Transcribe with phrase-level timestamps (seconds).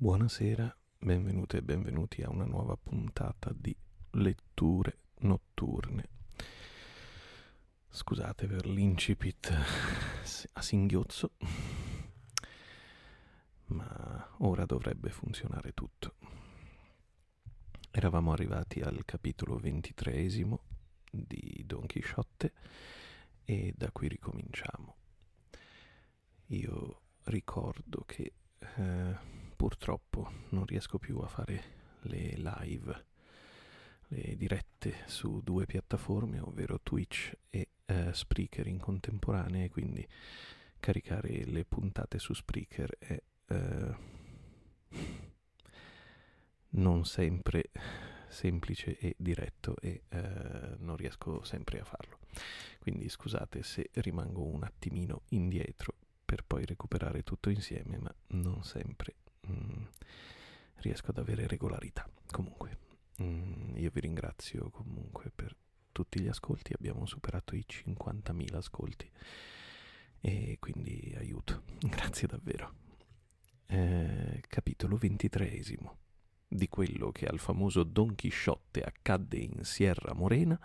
[0.00, 3.76] Buonasera, benvenute e benvenuti a una nuova puntata di
[4.12, 6.08] letture notturne.
[7.88, 9.52] Scusate per l'incipit
[10.52, 11.32] a singhiozzo,
[13.66, 16.14] ma ora dovrebbe funzionare tutto.
[17.90, 20.60] Eravamo arrivati al capitolo ventitreesimo
[21.10, 22.52] di Don Chisciotte
[23.42, 24.94] e da qui ricominciamo.
[26.50, 31.62] Io ricordo che eh, purtroppo non riesco più a fare
[32.02, 33.06] le live,
[34.06, 40.06] le dirette su due piattaforme, ovvero Twitch e eh, Spreaker in contemporanea e quindi
[40.78, 43.96] caricare le puntate su Spreaker è eh,
[46.70, 47.72] non sempre
[48.28, 52.20] semplice e diretto e eh, non riesco sempre a farlo.
[52.78, 59.14] Quindi scusate se rimango un attimino indietro per poi recuperare tutto insieme, ma non sempre
[59.50, 59.84] mm,
[60.76, 62.08] riesco ad avere regolarità.
[62.30, 62.78] Comunque,
[63.22, 65.54] mm, io vi ringrazio comunque per
[65.92, 69.10] tutti gli ascolti, abbiamo superato i 50.000 ascolti
[70.20, 72.86] e quindi aiuto, grazie davvero.
[73.66, 75.98] Eh, capitolo ventitreesimo
[76.48, 80.58] di quello che al famoso Don Chisciotte accadde in Sierra Morena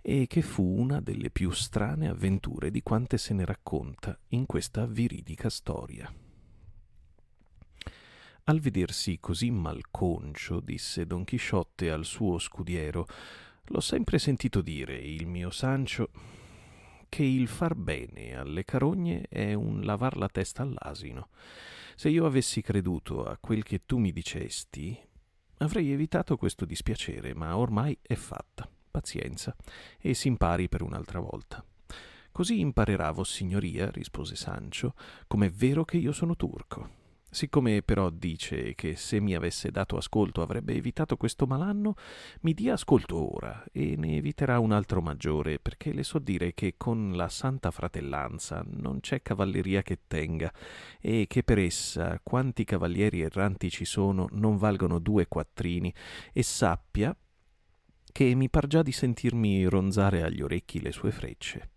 [0.00, 4.86] e che fu una delle più strane avventure di quante se ne racconta in questa
[4.86, 6.12] viridica storia.
[8.48, 13.08] Al vedersi così malconcio, disse Don Chisciotte al suo scudiero,
[13.64, 16.10] l'ho sempre sentito dire, il mio Sancio,
[17.08, 21.30] che il far bene alle carogne è un lavar la testa all'asino.
[21.96, 24.96] Se io avessi creduto a quel che tu mi dicesti,
[25.56, 28.70] avrei evitato questo dispiacere, ma ormai è fatta.
[28.88, 29.56] Pazienza,
[29.98, 31.64] e si impari per un'altra volta.
[32.30, 34.94] Così imparerà, vossignoria, rispose Sancio,
[35.26, 37.05] com'è vero che io sono turco.
[37.28, 41.94] Siccome però dice che se mi avesse dato ascolto avrebbe evitato questo malanno,
[42.42, 46.74] mi dia ascolto ora e ne eviterà un altro maggiore, perché le so dire che
[46.76, 50.50] con la santa fratellanza non c'è cavalleria che tenga,
[51.00, 55.92] e che per essa quanti cavalieri erranti ci sono non valgono due quattrini,
[56.32, 57.14] e sappia
[58.12, 61.70] che mi par già di sentirmi ronzare agli orecchi le sue frecce.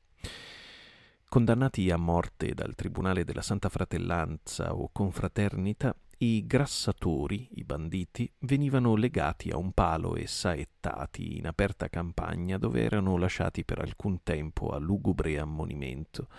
[1.30, 8.96] Condannati a morte dal Tribunale della Santa Fratellanza o Confraternita, i grassatori, i banditi, venivano
[8.96, 14.70] legati a un palo e saettati in aperta campagna dove erano lasciati per alcun tempo
[14.70, 16.30] a lugubre ammonimento.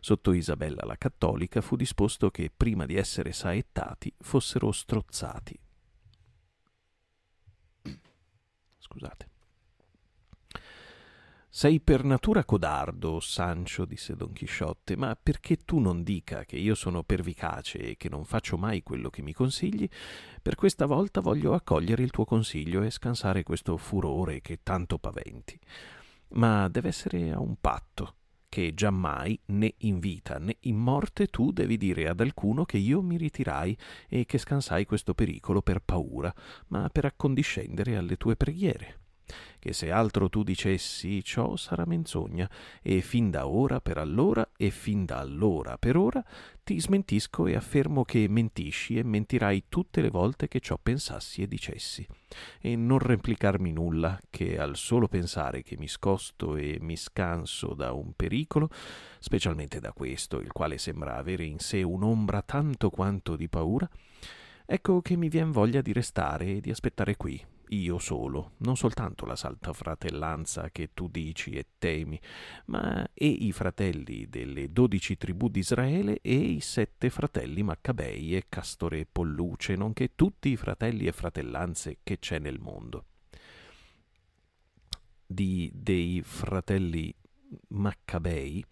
[0.00, 5.60] Sotto Isabella la cattolica fu disposto che prima di essere saettati fossero strozzati.
[8.78, 9.37] Scusate.
[11.50, 16.74] Sei per natura codardo, Sancio, disse Don Chisciotte, ma perché tu non dica che io
[16.74, 19.88] sono pervicace e che non faccio mai quello che mi consigli,
[20.42, 25.58] per questa volta voglio accogliere il tuo consiglio e scansare questo furore che tanto paventi.
[26.32, 28.16] Ma deve essere a un patto,
[28.46, 33.00] che giammai, né in vita né in morte, tu devi dire ad alcuno che io
[33.00, 36.32] mi ritirai e che scansai questo pericolo per paura,
[36.68, 39.00] ma per accondiscendere alle tue preghiere
[39.58, 42.48] che se altro tu dicessi ciò sarà menzogna,
[42.82, 46.24] e fin da ora per allora e fin da allora per ora
[46.68, 51.48] ti smentisco e affermo che mentisci e mentirai tutte le volte che ciò pensassi e
[51.48, 52.06] dicessi.
[52.60, 57.92] E non replicarmi nulla, che al solo pensare che mi scosto e mi scanso da
[57.92, 58.68] un pericolo,
[59.18, 63.88] specialmente da questo, il quale sembra avere in sé un'ombra tanto quanto di paura,
[64.66, 69.26] ecco che mi vien voglia di restare e di aspettare qui, io solo, non soltanto
[69.26, 72.20] la salta fratellanza che tu dici e temi,
[72.66, 79.00] ma e i fratelli delle dodici tribù d'Israele e i sette fratelli Maccabei e Castore
[79.00, 83.04] e Polluce, nonché tutti i fratelli e fratellanze che c'è nel mondo.
[85.26, 87.14] Di dei fratelli
[87.68, 88.64] Maccabei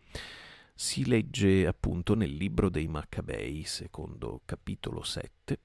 [0.75, 5.59] si legge appunto nel libro dei Maccabei, secondo capitolo 7,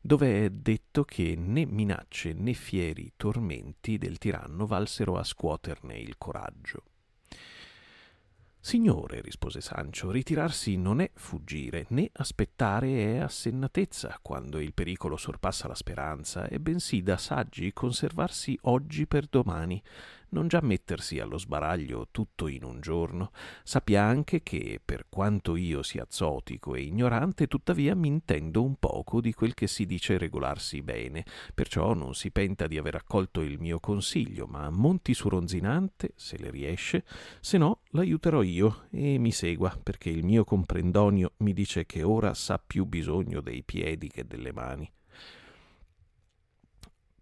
[0.00, 6.16] dove è detto che né minacce né fieri tormenti del tiranno valsero a scuoterne il
[6.18, 6.82] coraggio.
[8.66, 15.68] Signore, rispose Sancio, ritirarsi non è fuggire, né aspettare è assennatezza quando il pericolo sorpassa
[15.68, 19.80] la speranza, e bensì da saggi conservarsi oggi per domani,
[20.36, 23.30] non già mettersi allo sbaraglio tutto in un giorno.
[23.64, 29.22] Sappia anche che, per quanto io sia zotico e ignorante, tuttavia mi intendo un poco
[29.22, 31.24] di quel che si dice regolarsi bene,
[31.54, 36.36] perciò non si penta di aver accolto il mio consiglio, ma monti su Ronzinante, se
[36.36, 37.04] le riesce,
[37.40, 42.34] se no l'aiuterò io e mi segua, perché il mio comprendonio mi dice che ora
[42.34, 44.90] sa più bisogno dei piedi che delle mani.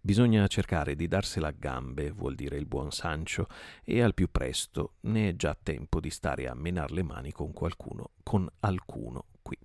[0.05, 3.47] Bisogna cercare di darsela a gambe, vuol dire il buon Sancio,
[3.83, 7.51] e al più presto ne è già tempo di stare a menar le mani con
[7.53, 9.57] qualcuno, con alcuno qui.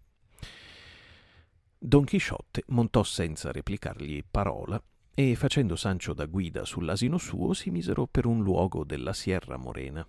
[1.79, 4.83] Don Chisciotte montò senza replicargli parola
[5.13, 10.09] e facendo Sancio da guida sull'asino suo si misero per un luogo della Sierra Morena.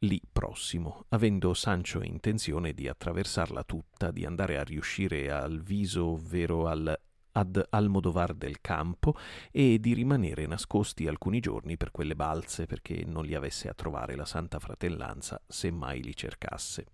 [0.00, 6.68] Lì prossimo, avendo Sancio intenzione di attraversarla tutta, di andare a riuscire al viso, ovvero
[6.68, 6.96] al
[7.36, 9.14] ad Almodovar del Campo
[9.50, 14.16] e di rimanere nascosti alcuni giorni per quelle balze perché non li avesse a trovare
[14.16, 16.86] la Santa Fratellanza se mai li cercasse.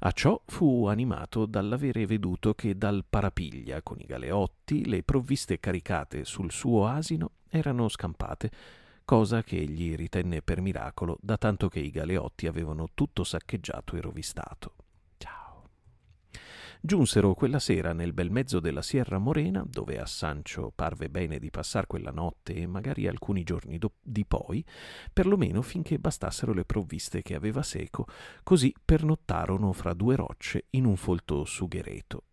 [0.00, 6.24] A ciò fu animato dall'avere veduto che dal Parapiglia con i galeotti le provviste caricate
[6.24, 8.50] sul suo asino erano scampate,
[9.04, 14.00] cosa che egli ritenne per miracolo, da tanto che i galeotti avevano tutto saccheggiato e
[14.00, 14.74] rovistato.
[16.84, 21.48] Giunsero quella sera nel bel mezzo della Sierra Morena, dove a Sancio parve bene di
[21.48, 24.64] passar quella notte e magari alcuni giorni do- di poi,
[25.12, 28.06] perlomeno finché bastassero le provviste che aveva seco,
[28.42, 32.24] così pernottarono fra due rocce in un folto sughereto.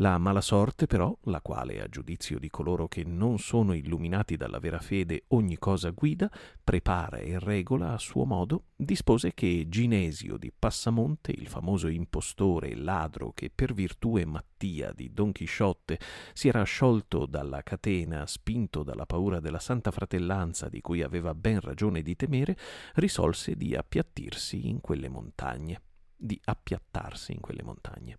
[0.00, 4.60] La mala sorte, però, la quale, a giudizio di coloro che non sono illuminati dalla
[4.60, 6.30] vera fede, ogni cosa guida,
[6.62, 12.76] prepara e regola a suo modo, dispose che Ginesio di Passamonte, il famoso impostore e
[12.76, 15.98] ladro che per virtù e mattia di Don Chisciotte
[16.32, 21.58] si era sciolto dalla catena, spinto dalla paura della Santa Fratellanza di cui aveva ben
[21.58, 22.56] ragione di temere,
[22.94, 25.80] risolse di appiattirsi in quelle montagne
[26.18, 28.18] di appiattarsi in quelle montagne.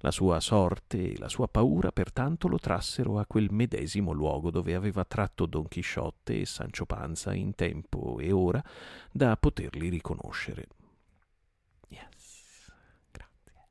[0.00, 4.74] La sua sorte e la sua paura pertanto lo trassero a quel medesimo luogo dove
[4.74, 8.62] aveva tratto Don Chisciotte e Sancio Panza in tempo e ora
[9.10, 10.66] da poterli riconoscere.
[11.88, 12.70] Yes.
[13.10, 13.68] Grazie.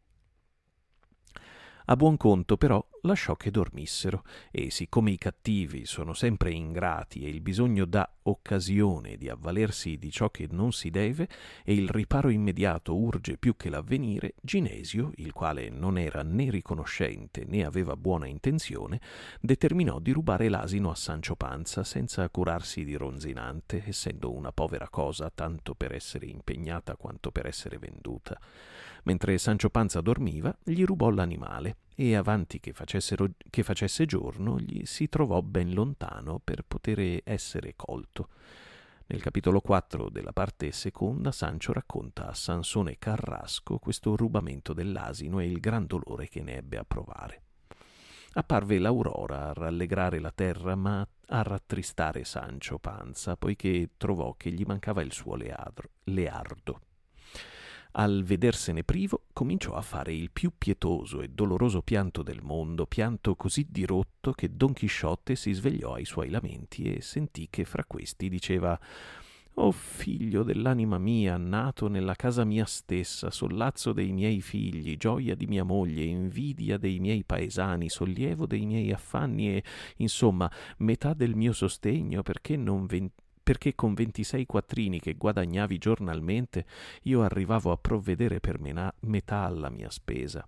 [1.90, 7.30] A buon conto, però, lasciò che dormissero, e siccome i cattivi sono sempre ingrati e
[7.30, 11.30] il bisogno dà occasione di avvalersi di ciò che non si deve,
[11.64, 17.46] e il riparo immediato urge più che l'avvenire, Ginesio, il quale non era né riconoscente
[17.46, 19.00] né aveva buona intenzione,
[19.40, 25.32] determinò di rubare l'asino a Sancio Panza senza curarsi di Ronzinante, essendo una povera cosa
[25.34, 28.38] tanto per essere impegnata quanto per essere venduta.
[29.04, 35.10] Mentre Sancio Panza dormiva, gli rubò l'animale e avanti che, che facesse giorno gli si
[35.10, 38.30] trovò ben lontano per poter essere colto.
[39.10, 45.46] Nel capitolo 4 della parte seconda Sancio racconta a Sansone Carrasco questo rubamento dell'asino e
[45.46, 47.44] il gran dolore che ne ebbe a provare.
[48.34, 54.64] Apparve l'aurora a rallegrare la terra, ma a rattristare Sancio Panza, poiché trovò che gli
[54.64, 56.82] mancava il suo leadro, leardo.
[57.94, 63.36] Al vedersene privo, cominciò a fare il più pietoso e doloroso pianto del mondo, pianto
[63.36, 68.30] così dirotto che Don Chisciotte si svegliò ai suoi lamenti e sentì che fra questi
[68.30, 68.80] diceva
[69.56, 75.48] O figlio dell'anima mia, nato nella casa mia stessa, sollazzo dei miei figli, gioia di
[75.48, 79.64] mia moglie, invidia dei miei paesani, sollievo dei miei affanni e,
[79.98, 83.10] insomma, metà del mio sostegno, perché non ven-
[83.48, 86.66] perché con 26 quattrini che guadagnavi giornalmente
[87.04, 90.46] io arrivavo a provvedere per mena- metà alla mia spesa.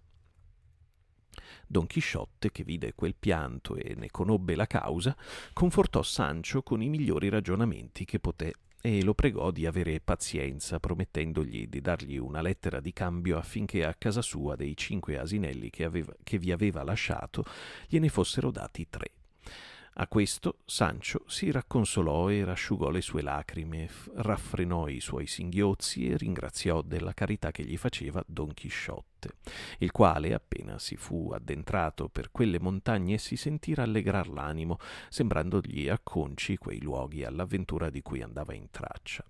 [1.66, 5.16] Don Chisciotte, che vide quel pianto e ne conobbe la causa,
[5.54, 11.70] confortò Sancio con i migliori ragionamenti che poté e lo pregò di avere pazienza, promettendogli
[11.70, 16.14] di dargli una lettera di cambio affinché a casa sua dei cinque asinelli che, aveva,
[16.22, 17.46] che vi aveva lasciato
[17.88, 19.19] gliene fossero dati tre.
[20.02, 26.16] A questo Sancio si racconsolò e rasciugò le sue lacrime, raffrenò i suoi singhiozzi e
[26.16, 29.34] ringraziò della carità che gli faceva Don Chisciotte,
[29.80, 34.78] il quale, appena si fu addentrato per quelle montagne, si sentì rallegrar l'animo,
[35.10, 39.26] sembrandogli acconci quei luoghi all'avventura di cui andava in traccia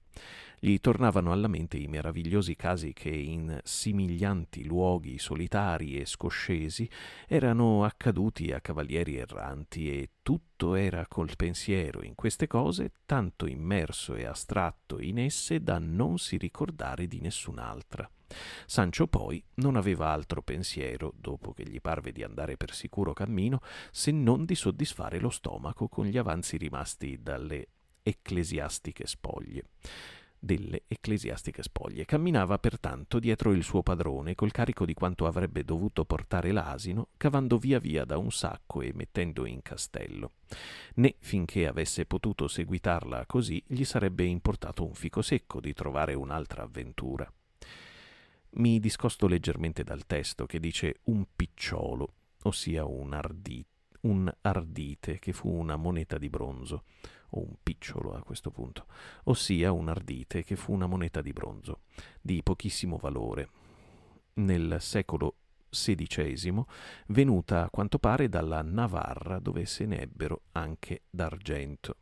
[0.59, 6.89] gli tornavano alla mente i meravigliosi casi che in simiglianti luoghi solitari e scoscesi
[7.27, 14.15] erano accaduti a cavalieri erranti e tutto era col pensiero in queste cose tanto immerso
[14.15, 18.09] e astratto in esse da non si ricordare di nessun'altra.
[18.65, 23.61] Sancio poi non aveva altro pensiero, dopo che gli parve di andare per sicuro cammino,
[23.91, 27.67] se non di soddisfare lo stomaco con gli avanzi rimasti dalle
[28.03, 29.63] ecclesiastiche spoglie
[30.39, 32.05] delle ecclesiastiche spoglie.
[32.05, 37.57] Camminava pertanto dietro il suo padrone col carico di quanto avrebbe dovuto portare l'asino, cavando
[37.57, 40.31] via via da un sacco e mettendo in castello.
[40.95, 46.63] Né finché avesse potuto seguitarla così gli sarebbe importato un fico secco di trovare un'altra
[46.63, 47.31] avventura.
[48.51, 55.33] Mi discosto leggermente dal testo che dice un picciolo, ossia un ardite, un ardite che
[55.33, 56.83] fu una moneta di bronzo
[57.31, 58.85] o un picciolo a questo punto,
[59.25, 61.81] ossia un ardite che fu una moneta di bronzo,
[62.21, 63.49] di pochissimo valore.
[64.35, 65.35] Nel secolo
[65.69, 66.63] XVI,
[67.07, 71.95] venuta a quanto pare dalla Navarra, dove se ne ebbero anche d'argento.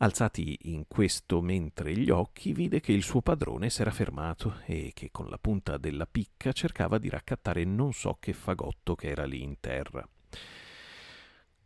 [0.00, 5.10] Alzati in questo mentre gli occhi, vide che il suo padrone s'era fermato e che
[5.10, 9.42] con la punta della picca cercava di raccattare non so che fagotto che era lì
[9.42, 10.08] in terra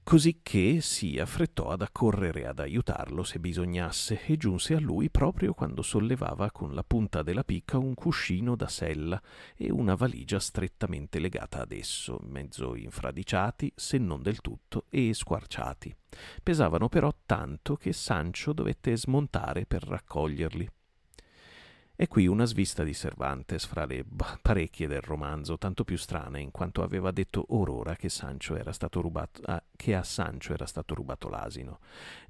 [0.03, 5.55] così che si affrettò ad accorrere ad aiutarlo se bisognasse e giunse a lui proprio
[5.55, 9.21] quando sollevava con la punta della picca un cuscino da sella
[9.57, 15.95] e una valigia strettamente legata ad esso, mezzo infradiciati, se non del tutto, e squarciati.
[16.43, 20.69] Pesavano però tanto che Sancho dovette smontare per raccoglierli.
[21.95, 24.05] E qui una svista di Cervantes fra le
[24.41, 28.09] parecchie del romanzo, tanto più strana in quanto aveva detto orora che,
[28.91, 31.81] rubato, ah, che a Sancho era stato rubato l'asino.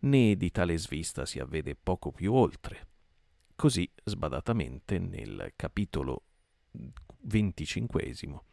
[0.00, 2.88] Né di tale svista si avvede poco più oltre.
[3.54, 6.24] Così, sbadatamente, nel capitolo
[7.20, 8.44] venticinquesimo,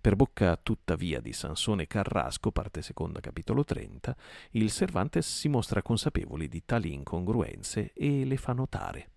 [0.00, 4.14] per bocca tuttavia di Sansone Carrasco, parte seconda, capitolo 30,
[4.50, 9.11] il Cervantes si mostra consapevole di tali incongruenze e le fa notare.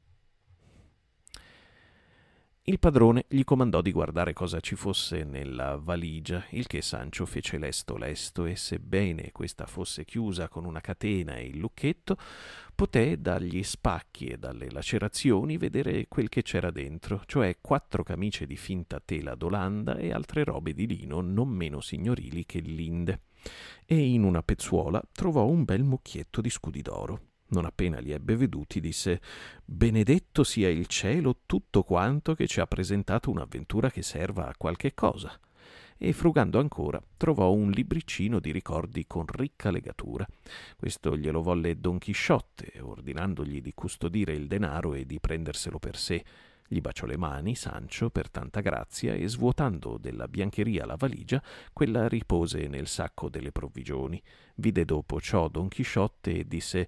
[2.67, 7.59] Il padrone gli comandò di guardare cosa ci fosse nella valigia, il che Sancio fece
[7.59, 12.17] lesto lesto e sebbene questa fosse chiusa con una catena e il lucchetto,
[12.73, 18.57] poté dagli spacchi e dalle lacerazioni vedere quel che c'era dentro, cioè quattro camicie di
[18.57, 23.25] finta tela d'Olanda e altre robe di lino non meno signorili che linde.
[23.85, 27.34] E in una pezzuola trovò un bel mucchietto di scudi d'oro.
[27.47, 29.21] Non appena li ebbe veduti, disse
[29.63, 34.93] Benedetto sia il cielo tutto quanto che ci ha presentato un'avventura che serva a qualche
[34.95, 35.39] cosa.
[35.97, 40.27] E frugando ancora, trovò un libricino di ricordi con ricca legatura.
[40.75, 46.23] Questo glielo volle Don Chisciotte, ordinandogli di custodire il denaro e di prenderselo per sé.
[46.67, 52.07] Gli baciò le mani Sancio per tanta grazia e svuotando della biancheria la valigia, quella
[52.07, 54.21] ripose nel sacco delle provvigioni.
[54.55, 56.87] Vide dopo ciò Don Chisciotte e disse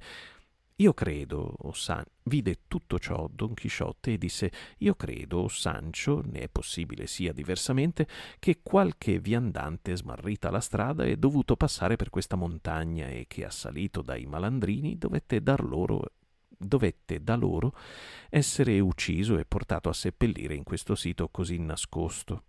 [0.80, 2.04] io credo, o San...
[2.24, 7.34] vide tutto ciò Don Chisciotte e disse Io credo, o Sancio, ne è possibile sia
[7.34, 8.08] diversamente,
[8.38, 14.04] che qualche viandante smarrita la strada è dovuto passare per questa montagna e che assalito
[14.04, 16.12] dai malandrini dovette dar loro
[16.60, 17.76] dovette da loro
[18.30, 22.44] essere ucciso e portato a seppellire in questo sito così nascosto.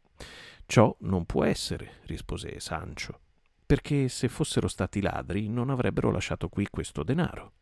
[0.67, 3.21] Ciò non può essere, rispose Sancio,
[3.65, 7.53] perché se fossero stati ladri non avrebbero lasciato qui questo denaro.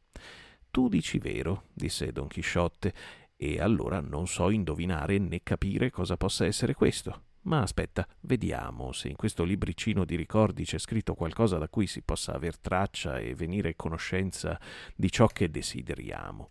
[0.77, 2.93] Tu dici vero, disse Don Chisciotte,
[3.35, 7.23] e allora non so indovinare né capire cosa possa essere questo.
[7.45, 12.03] Ma aspetta, vediamo se in questo libricino di ricordi c'è scritto qualcosa da cui si
[12.03, 14.61] possa aver traccia e venire a conoscenza
[14.95, 16.51] di ciò che desideriamo.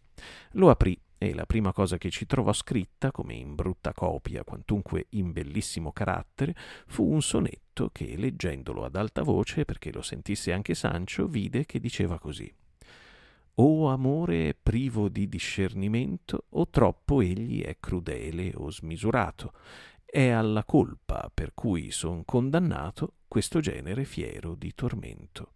[0.54, 5.06] Lo aprì e la prima cosa che ci trovò scritta, come in brutta copia, quantunque
[5.10, 6.56] in bellissimo carattere,
[6.88, 11.80] fu un sonetto che, leggendolo ad alta voce, perché lo sentisse anche Sancio, vide che
[11.80, 12.52] diceva così
[13.56, 19.54] o amore è privo di discernimento, o troppo egli è crudele o smisurato.
[20.04, 25.54] È alla colpa per cui son condannato questo genere fiero di tormento.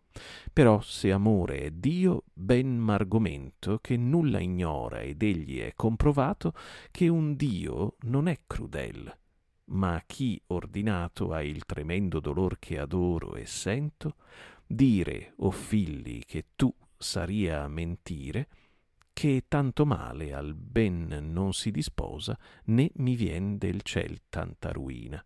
[0.51, 6.53] Però se amore è Dio, ben m'argomento che nulla ignora ed egli è comprovato
[6.91, 9.17] che un Dio non è crudel,
[9.65, 14.15] ma chi ordinato ha il tremendo dolor che adoro e sento,
[14.65, 18.47] dire, o figli, che tu saria mentire,
[19.13, 25.23] che tanto male al ben non si disposa, né mi vien del ciel tanta ruina.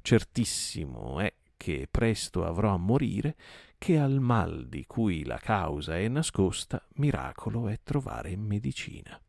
[0.00, 3.36] Certissimo è che presto avrò a morire,
[3.76, 9.20] che al mal di cui la causa è nascosta, miracolo è trovare medicina.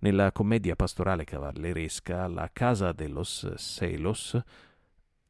[0.00, 4.40] Nella commedia pastorale cavalleresca La casa de los celos,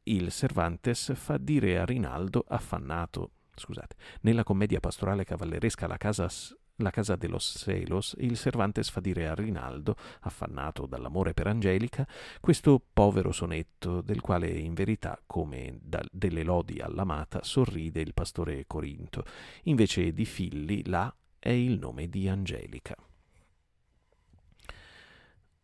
[0.03, 6.27] il Cervantes fa dire a Rinaldo, affannato scusate, nella commedia pastorale cavalleresca La casa
[6.81, 12.07] la casa de los Celos, il Cervantes fa dire a Rinaldo, affannato dall'amore per Angelica,
[12.39, 18.65] questo povero sonetto del quale in verità, come da, delle lodi all'amata, sorride il pastore
[18.65, 19.25] Corinto.
[19.63, 22.95] Invece di Filli, là è il nome di Angelica.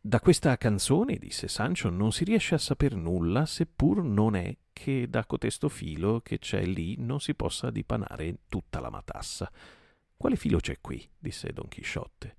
[0.08, 5.10] Da questa canzone, disse Sancho, non si riesce a saper nulla, seppur non è che
[5.10, 9.52] da cotesto filo che c'è lì non si possa dipanare tutta la matassa.
[10.16, 11.04] Quale filo c'è qui?
[11.18, 12.36] disse Don Chisciotte.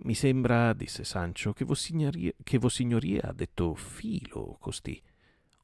[0.00, 5.00] Mi sembra, disse Sancho, che Vossignoria, che Vossignoria ha detto filo costì.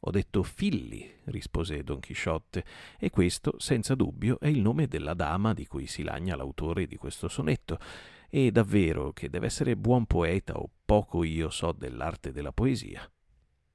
[0.02, 2.64] Ho detto filli, rispose Don Chisciotte,
[2.96, 6.94] e questo, senza dubbio, è il nome della dama di cui si lagna l'autore di
[6.94, 7.80] questo sonetto,
[8.28, 13.10] e davvero che deve essere buon poeta o poco io so dell'arte della poesia.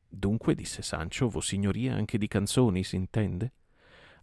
[0.07, 3.51] Dunque, disse Sancho, Vossignoria anche di canzoni s'intende?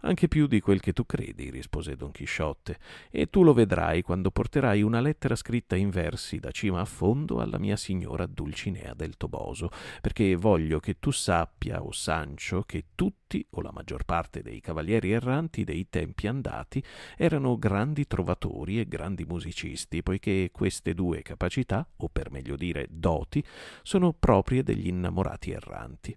[0.03, 2.79] Anche più di quel che tu credi, rispose Don Chisciotte,
[3.11, 7.41] e tu lo vedrai quando porterai una lettera scritta in versi da cima a fondo
[7.41, 12.87] alla mia signora Dulcinea del Toboso, perché voglio che tu sappia, o oh Sancio, che
[12.95, 16.83] tutti, o la maggior parte dei cavalieri erranti dei tempi andati,
[17.17, 23.45] erano grandi trovatori e grandi musicisti, poiché queste due capacità, o per meglio dire doti,
[23.83, 26.17] sono proprie degli innamorati erranti.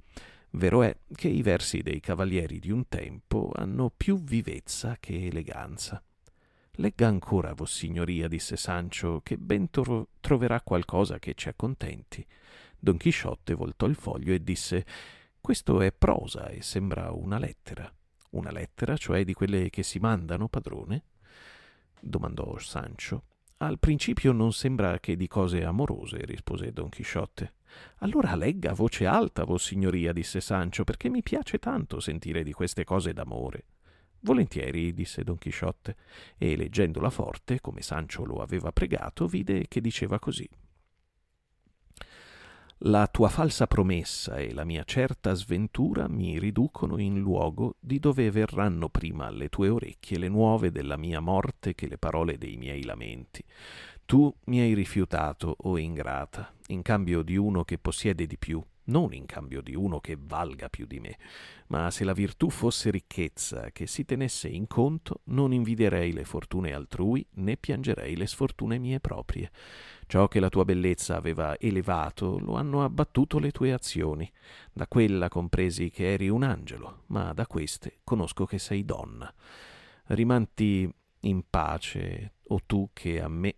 [0.55, 6.03] Vero è che i versi dei cavalieri di un tempo hanno più vivezza che eleganza.
[6.73, 12.25] Legga ancora, Vossignoria, disse Sancio, che ben tro- troverà qualcosa che ci accontenti.
[12.77, 14.85] Don Chisciotte voltò il foglio e disse
[15.41, 17.91] Questo è prosa e sembra una lettera.
[18.31, 21.03] Una lettera, cioè di quelle che si mandano, padrone?
[21.99, 23.23] domandò Sancio.
[23.57, 27.53] Al principio non sembra che di cose amorose, rispose Don Chisciotte.
[27.97, 32.83] Allora legga a voce alta, vossignoria, disse Sancio, perché mi piace tanto sentire di queste
[32.83, 33.65] cose d'amore.
[34.21, 35.95] Volentieri, disse Don Chisciotte,
[36.38, 40.49] e leggendola forte, come Sancio lo aveva pregato, vide che diceva così.
[42.86, 48.29] La tua falsa promessa e la mia certa sventura mi riducono in luogo di dove
[48.29, 52.83] verranno prima alle tue orecchie le nuove della mia morte che le parole dei miei
[52.83, 53.41] lamenti.
[54.05, 58.61] Tu mi hai rifiutato, o oh ingrata, in cambio di uno che possiede di più,
[58.85, 61.17] non in cambio di uno che valga più di me.
[61.67, 66.73] Ma se la virtù fosse ricchezza che si tenesse in conto, non invidierei le fortune
[66.73, 69.51] altrui, né piangerei le sfortune mie proprie.
[70.05, 74.29] Ciò che la tua bellezza aveva elevato lo hanno abbattuto le tue azioni.
[74.71, 79.33] Da quella compresi che eri un angelo, ma da queste conosco che sei donna.
[80.07, 83.55] Rimanti in pace, o tu che a me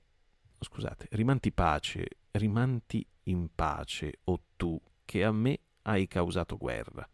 [0.66, 7.08] scusate, rimanti pace, rimanti in pace, o tu, che a me hai causato guerra.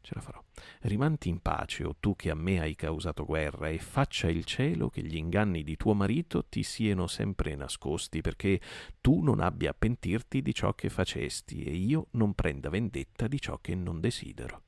[0.00, 0.42] Ce la farò.
[0.80, 4.90] Rimanti in pace, o tu che a me hai causato guerra, e faccia il cielo
[4.90, 8.60] che gli inganni di tuo marito ti siano sempre nascosti, perché
[9.00, 13.40] tu non abbia a pentirti di ciò che facesti, e io non prenda vendetta di
[13.40, 14.62] ciò che non desidero.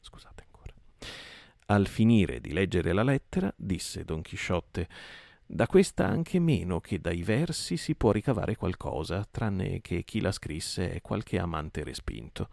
[0.00, 0.72] Scusate ancora.
[1.66, 4.88] Al finire di leggere la lettera, disse Don Chisciotte,
[5.48, 10.32] da questa anche meno che dai versi si può ricavare qualcosa, tranne che chi la
[10.32, 12.48] scrisse è qualche amante respinto.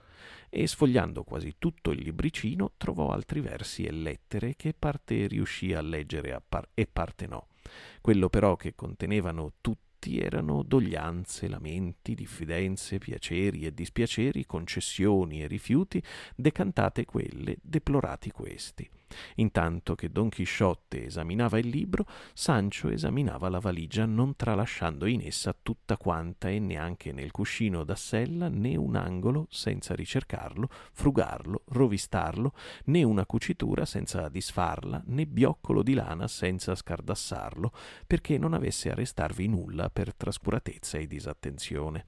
[0.47, 5.81] E sfogliando quasi tutto il libricino trovò altri versi e lettere che parte riuscì a
[5.81, 7.47] leggere a par- e parte no.
[7.99, 16.01] Quello però che contenevano tutti erano doglianze, lamenti, diffidenze, piaceri e dispiaceri, concessioni e rifiuti,
[16.35, 18.87] decantate quelle, deplorati questi.
[19.35, 25.55] Intanto che Don Chisciotte esaminava il libro, Sancho esaminava la valigia non tralasciando in essa
[25.59, 32.53] tutta quanta e neanche nel cuscino da sella né un angolo senza ricercarlo, frugarlo, rovistarlo,
[32.85, 37.71] né una cucitura senza disfarla, né bioccolo di lana senza scardassarlo,
[38.05, 42.07] perché non avesse a restarvi nulla per trascuratezza e disattenzione.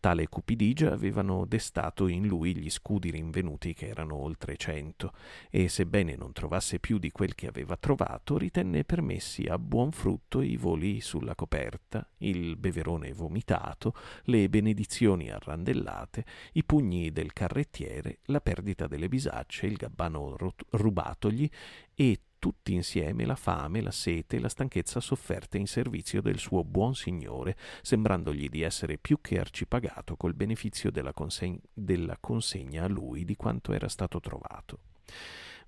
[0.00, 5.12] Tale cupidigia avevano destato in lui gli scudi rinvenuti che erano oltre cento,
[5.50, 10.40] e sebbene non trovasse più di quel che aveva trovato, ritenne permessi a buon frutto
[10.40, 13.94] i voli sulla coperta, il beverone vomitato,
[14.24, 20.36] le benedizioni arrandellate, i pugni del carrettiere, la perdita delle bisacce, il gabbano
[20.70, 21.48] rubatogli
[21.94, 26.64] e tutti insieme la fame, la sete e la stanchezza sofferte in servizio del suo
[26.64, 32.88] buon signore, sembrandogli di essere più che arcipagato col beneficio della, conseg- della consegna a
[32.88, 34.78] lui di quanto era stato trovato.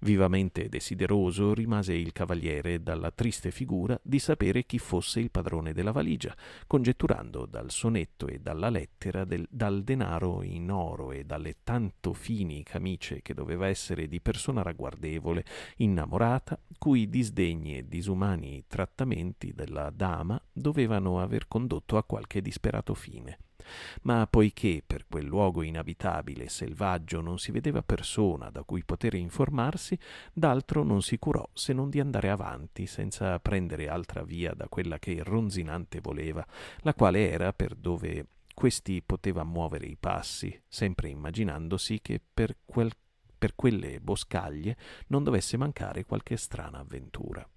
[0.03, 5.93] Vivamente desideroso rimase il cavaliere dalla triste figura di sapere chi fosse il padrone della
[5.93, 6.35] valigia,
[6.67, 12.63] congetturando dal sonetto e dalla lettera del, dal denaro in oro e dalle tanto fini
[12.63, 15.45] camicie che doveva essere di persona ragguardevole,
[15.77, 23.39] innamorata, cui disdegni e disumani trattamenti della dama dovevano aver condotto a qualche disperato fine
[24.03, 29.15] ma poiché per quel luogo inabitabile e selvaggio non si vedeva persona da cui poter
[29.15, 29.99] informarsi,
[30.33, 34.99] d'altro non si curò se non di andare avanti senza prendere altra via da quella
[34.99, 36.47] che il ronzinante voleva,
[36.81, 42.93] la quale era per dove questi poteva muovere i passi, sempre immaginandosi che per, quel,
[43.39, 47.49] per quelle boscaglie non dovesse mancare qualche strana avventura.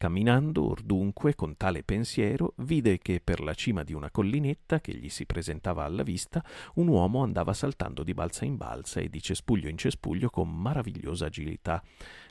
[0.00, 4.94] Camminando or dunque con tale pensiero, vide che per la cima di una collinetta che
[4.94, 6.42] gli si presentava alla vista,
[6.76, 11.26] un uomo andava saltando di balza in balza e di cespuglio in cespuglio con maravigliosa
[11.26, 11.82] agilità.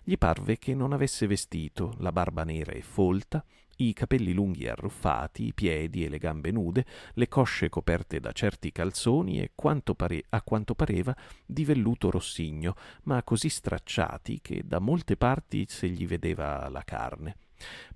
[0.04, 4.70] Gli parve che non avesse vestito, la barba nera e folta, i capelli lunghi e
[4.70, 9.94] arruffati, i piedi e le gambe nude, le cosce coperte da certi calzoni e quanto
[9.94, 15.88] pare- a quanto pareva di velluto rossigno, ma così stracciati che da molte parti se
[15.88, 17.36] gli vedeva la carne.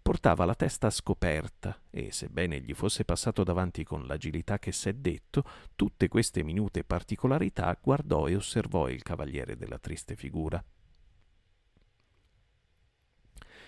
[0.02, 5.44] Portava la testa scoperta e, sebbene gli fosse passato davanti con l'agilità che s'è detto,
[5.76, 10.64] tutte queste minute particolarità guardò e osservò il cavaliere della triste figura.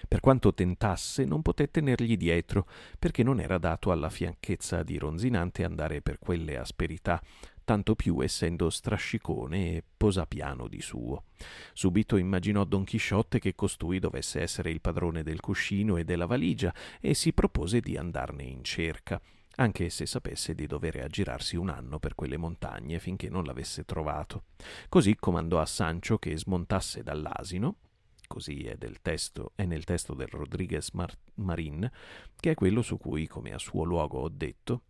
[0.07, 2.67] Per quanto tentasse, non poté tenergli dietro,
[2.99, 7.21] perché non era dato alla fianchezza di Ronzinante andare per quelle asperità,
[7.65, 11.25] tanto più essendo strascicone e posapiano di suo.
[11.73, 16.73] Subito immaginò Don Chisciotte che costui dovesse essere il padrone del cuscino e della valigia
[17.01, 19.19] e si propose di andarne in cerca
[19.57, 24.45] anche se sapesse di dovere aggirarsi un anno per quelle montagne finché non l'avesse trovato.
[24.89, 27.77] Così comandò a Sancho che smontasse dall'asino,
[28.27, 31.89] così è, testo, è nel testo del Rodriguez Mar- Marin,
[32.37, 34.81] che è quello su cui, come a suo luogo ho detto,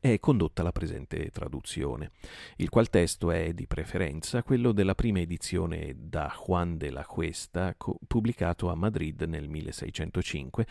[0.00, 2.12] è condotta la presente traduzione,
[2.56, 7.76] il qual testo è di preferenza quello della prima edizione da Juan de la Cuesta,
[8.06, 10.66] pubblicato a Madrid nel 1605,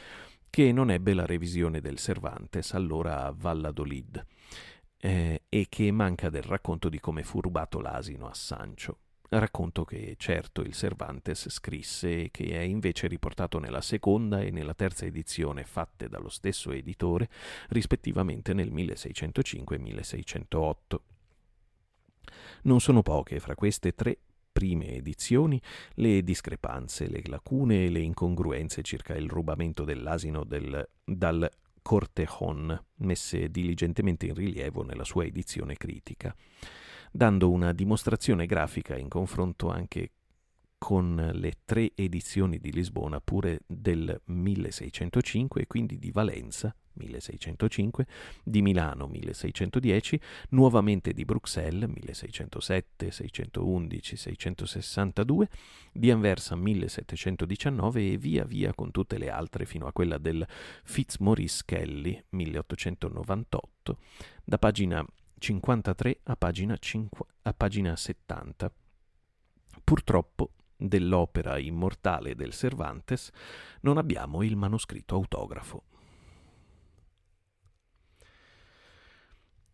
[0.49, 4.25] che non ebbe la revisione del Cervantes, allora a Valladolid,
[4.97, 8.99] eh, e che manca del racconto di come fu rubato l'asino a Sancho
[9.39, 14.73] racconto che certo il Cervantes scrisse e che è invece riportato nella seconda e nella
[14.73, 17.29] terza edizione fatte dallo stesso editore,
[17.69, 21.03] rispettivamente nel 1605 e 1608.
[22.63, 24.17] Non sono poche fra queste tre
[24.51, 25.59] prime edizioni
[25.95, 31.49] le discrepanze, le lacune e le incongruenze circa il rubamento dell'asino del, dal
[31.81, 36.33] Cortejon, messe diligentemente in rilievo nella sua edizione critica
[37.15, 40.09] dando una dimostrazione grafica in confronto anche
[40.79, 48.05] con le tre edizioni di Lisbona pure del 1605 e quindi di Valenza 1605,
[48.43, 55.49] di Milano 1610, nuovamente di Bruxelles 1607, 611, 662,
[55.91, 60.45] di Anversa 1719 e via via con tutte le altre fino a quella del
[60.83, 63.97] Fitzmaurice Kelly 1898,
[64.43, 65.05] da pagina
[65.43, 68.71] 53 a pagina, 5, a pagina 70.
[69.83, 73.29] Purtroppo dell'opera immortale del Cervantes
[73.81, 75.83] non abbiamo il manoscritto autografo.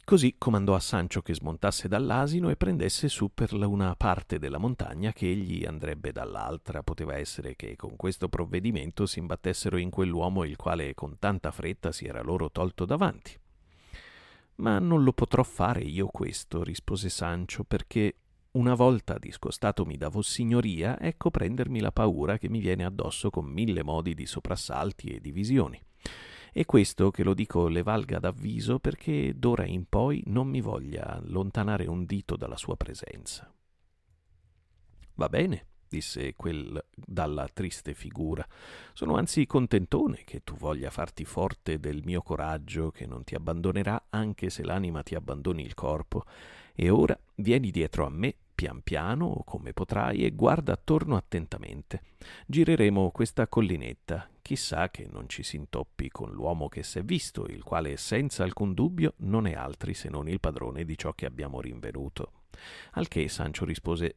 [0.04, 5.14] Così comandò a Sancho che smontasse dall'asino e prendesse su per una parte della montagna
[5.14, 6.82] che egli andrebbe dall'altra.
[6.82, 11.92] Poteva essere che con questo provvedimento si imbattessero in quell'uomo il quale con tanta fretta
[11.92, 13.40] si era loro tolto davanti.
[14.60, 18.16] Ma non lo potrò fare io questo, rispose Sancio, perché
[18.52, 23.84] una volta discostatomi da vossignoria, ecco prendermi la paura che mi viene addosso con mille
[23.84, 25.82] modi di soprassalti e divisioni.
[26.52, 31.06] E questo che lo dico le valga d'avviso perché d'ora in poi non mi voglia
[31.06, 33.54] allontanare un dito dalla sua presenza.
[35.14, 38.46] Va bene, disse quel dalla triste figura.
[38.94, 44.06] Sono anzi contentone che tu voglia farti forte del mio coraggio che non ti abbandonerà
[44.10, 46.24] anche se l'anima ti abbandoni il corpo.
[46.74, 52.02] E ora vieni dietro a me pian piano come potrai e guarda attorno attentamente.
[52.46, 57.64] Gireremo questa collinetta, chissà che non ci si intoppi con l'uomo che s'è visto, il
[57.64, 61.62] quale senza alcun dubbio non è altri se non il padrone di ciò che abbiamo
[61.62, 62.32] rinvenuto.
[62.92, 64.16] Al che Sancio rispose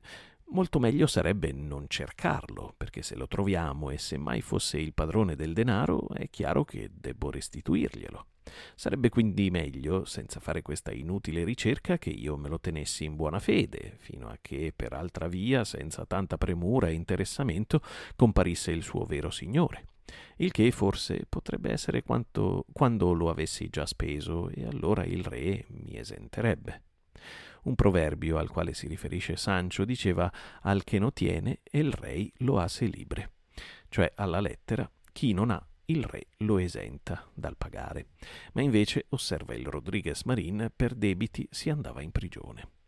[0.52, 5.34] molto meglio sarebbe non cercarlo, perché se lo troviamo e se mai fosse il padrone
[5.34, 8.26] del denaro, è chiaro che debbo restituirglielo.
[8.74, 13.38] Sarebbe quindi meglio, senza fare questa inutile ricerca, che io me lo tenessi in buona
[13.38, 17.80] fede, fino a che per altra via, senza tanta premura e interessamento,
[18.16, 19.86] comparisse il suo vero signore.
[20.36, 25.64] Il che forse potrebbe essere quanto, quando lo avessi già speso, e allora il re
[25.68, 26.82] mi esenterebbe.
[27.62, 32.58] Un proverbio al quale si riferisce Sancho diceva al che no tiene il re lo
[32.58, 33.32] hace libre,
[33.88, 38.06] cioè alla lettera chi non ha il re lo esenta dal pagare,
[38.54, 42.81] ma invece, osserva il Rodriguez Marin, per debiti si andava in prigione.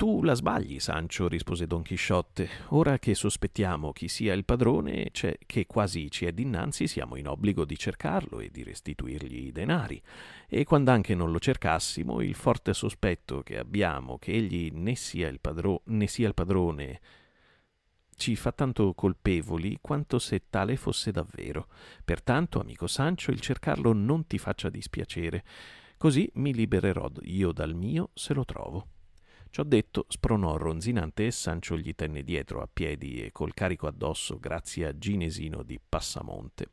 [0.00, 2.48] Tu la sbagli, Sancho, rispose Don Chisciotte.
[2.68, 7.28] Ora che sospettiamo chi sia il padrone, c'è che quasi ci è dinanzi, siamo in
[7.28, 10.00] obbligo di cercarlo e di restituirgli i denari.
[10.48, 15.28] E quando anche non lo cercassimo, il forte sospetto che abbiamo che egli né sia
[15.28, 17.00] il, padro- né sia il padrone
[18.16, 21.66] ci fa tanto colpevoli quanto se tale fosse davvero.
[22.02, 25.44] Pertanto, amico Sancho, il cercarlo non ti faccia dispiacere.
[25.98, 28.86] Così mi libererò io dal mio se lo trovo.
[29.50, 34.38] Ciò detto, spronò ronzinante e Sancio gli tenne dietro a piedi e col carico addosso
[34.38, 36.70] grazie a Ginesino di Passamonte.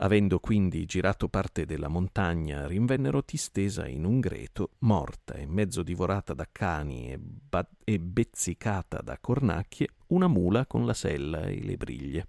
[0.00, 6.34] Avendo quindi girato parte della montagna, rinvennero distesa in un greto, morta e mezzo divorata
[6.34, 11.78] da cani e, ba- e bezzicata da cornacchie, una mula con la sella e le
[11.78, 12.28] briglie.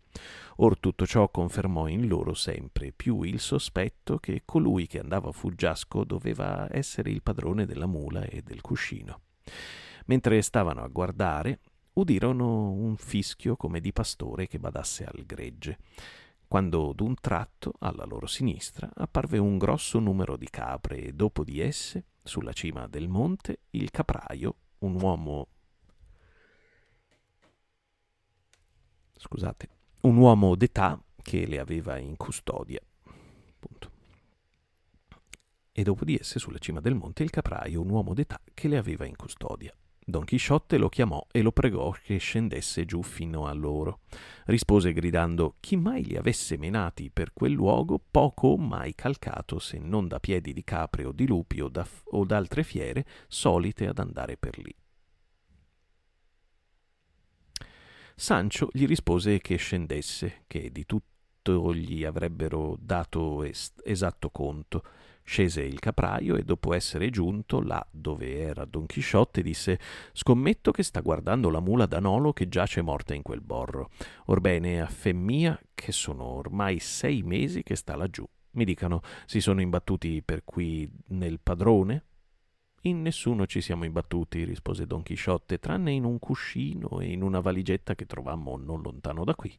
[0.57, 6.05] Or tutto ciò confermò in loro sempre più il sospetto che colui che andava fuggiasco
[6.05, 9.19] doveva essere il padrone della mula e del cuscino.
[10.05, 11.59] Mentre stavano a guardare,
[11.93, 15.77] udirono un fischio come di pastore che badasse al gregge
[16.47, 21.59] quando d'un tratto, alla loro sinistra, apparve un grosso numero di capre e dopo di
[21.59, 25.47] esse, sulla cima del monte, il capraio, un uomo...
[29.17, 29.69] scusate,
[30.01, 32.79] un uomo d'età che le aveva in custodia.
[35.79, 38.77] E dopo di esse, sulla cima del monte, il capraio, un uomo d'età che le
[38.77, 39.71] aveva in custodia.
[40.03, 43.99] Don Chisciotte lo chiamò e lo pregò che scendesse giù fino a loro.
[44.45, 49.77] Rispose gridando chi mai li avesse menati per quel luogo poco o mai calcato se
[49.77, 53.99] non da piedi di capre o di lupi o, da, o d'altre fiere solite ad
[53.99, 54.75] andare per lì.
[58.15, 64.83] Sancio gli rispose che scendesse, che di tutto gli avrebbero dato est- esatto conto,
[65.29, 69.77] Scese il capraio e dopo essere giunto là dove era Don Chisciotte disse
[70.13, 73.89] Scommetto che sta guardando la mula da Nolo che giace morta in quel borro.
[74.27, 78.25] Orbene, a fe mia, che sono ormai sei mesi che sta laggiù.
[78.51, 82.05] Mi dicano, si sono imbattuti per qui nel padrone?
[82.83, 87.41] In nessuno ci siamo imbattuti, rispose Don Chisciotte, tranne in un cuscino e in una
[87.41, 89.53] valigetta che trovammo non lontano da qui.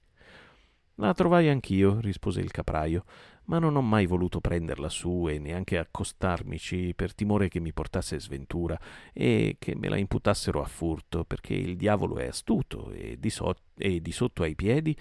[1.01, 3.05] La trovai anch'io, rispose il capraio,
[3.45, 8.19] ma non ho mai voluto prenderla su e neanche accostarmici per timore che mi portasse
[8.19, 8.77] sventura
[9.13, 13.55] e che me la imputassero a furto, perché il diavolo è astuto e di, so-
[13.77, 14.97] e di sotto ai piedi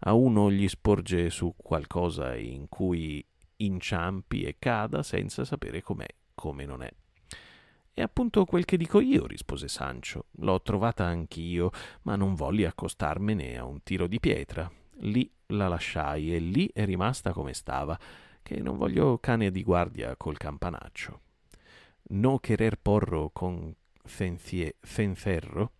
[0.00, 3.24] a uno gli sporge su qualcosa in cui
[3.56, 6.92] inciampi e cada senza sapere com'è, come non è.
[7.92, 10.26] È appunto quel che dico io, rispose Sancio.
[10.36, 14.70] L'ho trovata anch'io, ma non volli accostarmene a un tiro di pietra.
[15.00, 17.98] Lì la lasciai e lì è rimasta come stava,
[18.42, 21.20] che non voglio cane di guardia col campanaccio.
[22.12, 25.72] No querer porro con fenzie, fenferro,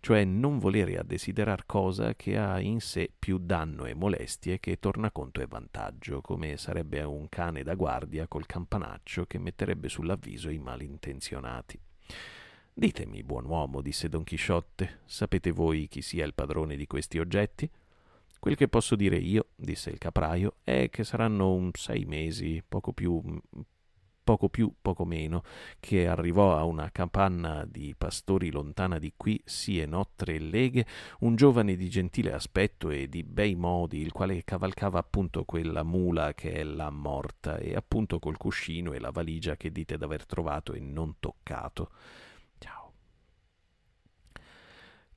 [0.00, 4.78] cioè non volere a desiderar cosa che ha in sé più danno e molestie che
[4.78, 10.58] tornaconto e vantaggio, come sarebbe un cane da guardia col campanaccio che metterebbe sull'avviso i
[10.58, 11.80] malintenzionati.
[12.74, 17.70] Ditemi, buon uomo, disse Don Chisciotte, sapete voi chi sia il padrone di questi oggetti?
[18.44, 23.40] Quel che posso dire io, disse il capraio, è che saranno sei mesi, poco più,
[24.22, 25.42] poco più, poco meno,
[25.80, 30.84] che arrivò a una capanna di pastori lontana di qui, sì e no tre leghe,
[31.20, 36.34] un giovane di gentile aspetto e di bei modi, il quale cavalcava appunto quella mula
[36.34, 40.74] che è la morta, e appunto col cuscino e la valigia che dite d'aver trovato
[40.74, 41.92] e non toccato.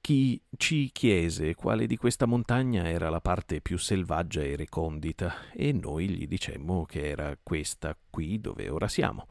[0.07, 5.73] Chi ci chiese quale di questa montagna era la parte più selvaggia e recondita, e
[5.73, 9.27] noi gli dicemmo che era questa qui dove ora siamo.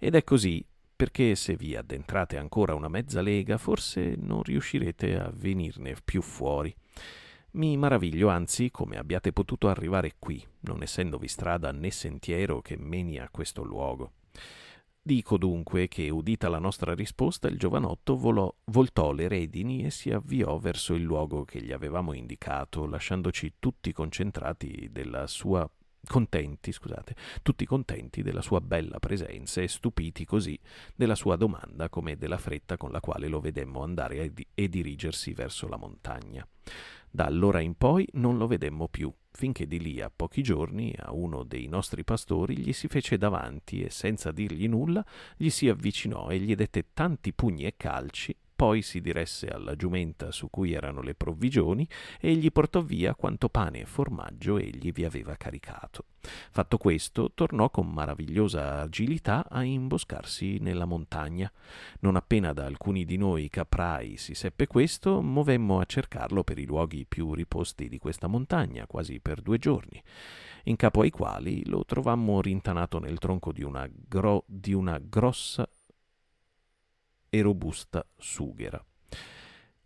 [0.00, 5.30] Ed è così, perché se vi addentrate ancora una mezza lega, forse non riuscirete a
[5.32, 6.74] venirne più fuori.
[7.52, 13.20] Mi maraviglio anzi come abbiate potuto arrivare qui, non essendovi strada né sentiero che meni
[13.20, 14.14] a questo luogo.
[15.06, 20.10] Dico dunque che, udita la nostra risposta, il giovanotto volò, voltò le redini e si
[20.10, 25.70] avviò verso il luogo che gli avevamo indicato, lasciandoci tutti concentrati della sua
[26.08, 30.58] contenti, scusate, tutti contenti della sua bella presenza e stupiti così
[30.96, 35.34] della sua domanda come della fretta con la quale lo vedemmo andare e, e dirigersi
[35.34, 36.44] verso la montagna.
[37.08, 41.12] Da allora in poi non lo vedemmo più, finché di lì a pochi giorni a
[41.12, 45.04] uno dei nostri pastori gli si fece davanti e senza dirgli nulla
[45.36, 50.32] gli si avvicinò e gli dette tanti pugni e calci poi si diresse alla giumenta
[50.32, 51.86] su cui erano le provvigioni
[52.18, 56.06] e gli portò via quanto pane e formaggio egli vi aveva caricato.
[56.50, 61.50] Fatto questo, tornò con maravigliosa agilità a imboscarsi nella montagna.
[62.00, 66.64] Non appena da alcuni di noi caprai si seppe questo, movemmo a cercarlo per i
[66.64, 70.02] luoghi più riposti di questa montagna, quasi per due giorni
[70.68, 75.68] in capo ai quali lo trovammo rintanato nel tronco di una, gro- di una grossa
[77.28, 78.84] e robusta sughera.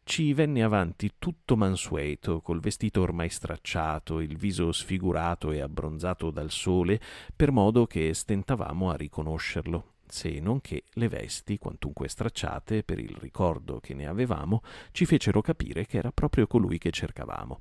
[0.02, 6.50] Ci venne avanti tutto mansueto, col vestito ormai stracciato, il viso sfigurato e abbronzato dal
[6.50, 7.00] sole,
[7.34, 13.14] per modo che stentavamo a riconoscerlo, se non che le vesti, quantunque stracciate, per il
[13.20, 17.60] ricordo che ne avevamo, ci fecero capire che era proprio colui che cercavamo.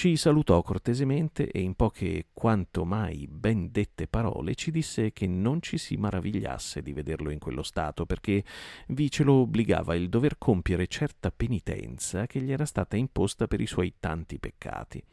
[0.00, 5.60] Ci salutò cortesemente e in poche quanto mai ben dette parole ci disse che non
[5.60, 8.42] ci si maravigliasse di vederlo in quello stato, perché
[8.86, 13.60] vi ce lo obbligava il dover compiere certa penitenza che gli era stata imposta per
[13.60, 15.04] i suoi tanti peccati.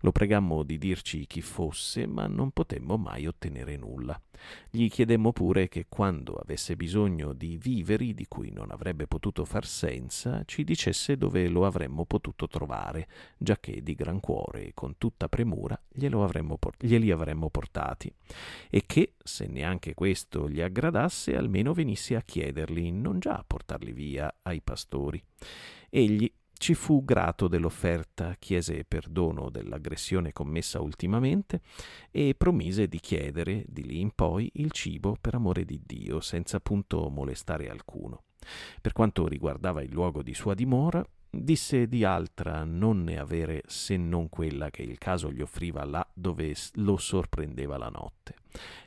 [0.00, 4.20] Lo pregammo di dirci chi fosse, ma non potemmo mai ottenere nulla.
[4.68, 9.64] Gli chiedemmo pure che quando avesse bisogno di viveri di cui non avrebbe potuto far
[9.64, 15.28] senza, ci dicesse dove lo avremmo potuto trovare, giacché di gran cuore e con tutta
[15.28, 15.80] premura
[16.12, 18.12] avremmo glieli avremmo portati,
[18.70, 23.92] e che, se neanche questo gli aggradasse, almeno venisse a chiederli, non già a portarli
[23.92, 25.22] via ai pastori.
[25.88, 31.60] Egli ci fu grato dell'offerta, chiese perdono dell'aggressione commessa ultimamente
[32.10, 36.56] e promise di chiedere di lì in poi il cibo per amore di Dio, senza
[36.56, 38.22] appunto molestare alcuno.
[38.80, 41.04] Per quanto riguardava il luogo di sua dimora,
[41.42, 46.06] disse di altra non ne avere se non quella che il caso gli offriva là
[46.12, 48.34] dove lo sorprendeva la notte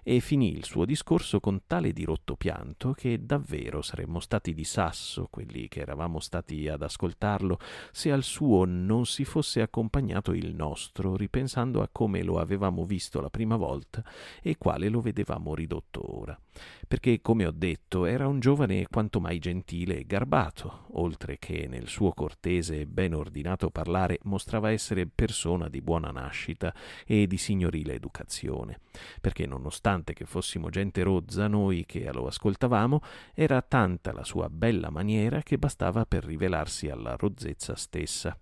[0.03, 5.27] e finì il suo discorso con tale dirotto pianto che davvero saremmo stati di sasso
[5.29, 7.59] quelli che eravamo stati ad ascoltarlo
[7.91, 13.19] se al suo non si fosse accompagnato il nostro, ripensando a come lo avevamo visto
[13.19, 14.01] la prima volta
[14.41, 16.39] e quale lo vedevamo ridotto ora.
[16.87, 21.87] Perché, come ho detto, era un giovane quanto mai gentile e garbato, oltre che nel
[21.87, 26.73] suo cortese e ben ordinato parlare mostrava essere persona di buona nascita
[27.05, 28.79] e di signorile educazione,
[29.21, 33.01] perché nonostante nonostante che fossimo gente rozza, noi che lo ascoltavamo,
[33.33, 38.37] era tanta la sua bella maniera che bastava per rivelarsi alla rozzezza stessa.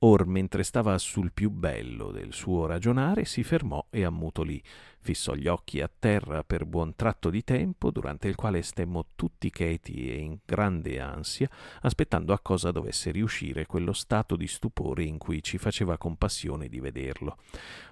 [0.00, 4.62] Or, mentre stava sul più bello del suo ragionare, si fermò e ammutolì,
[5.00, 9.50] fissò gli occhi a terra per buon tratto di tempo, durante il quale stemmo tutti
[9.50, 15.18] cheti e in grande ansia, aspettando a cosa dovesse riuscire quello stato di stupore in
[15.18, 17.38] cui ci faceva compassione di vederlo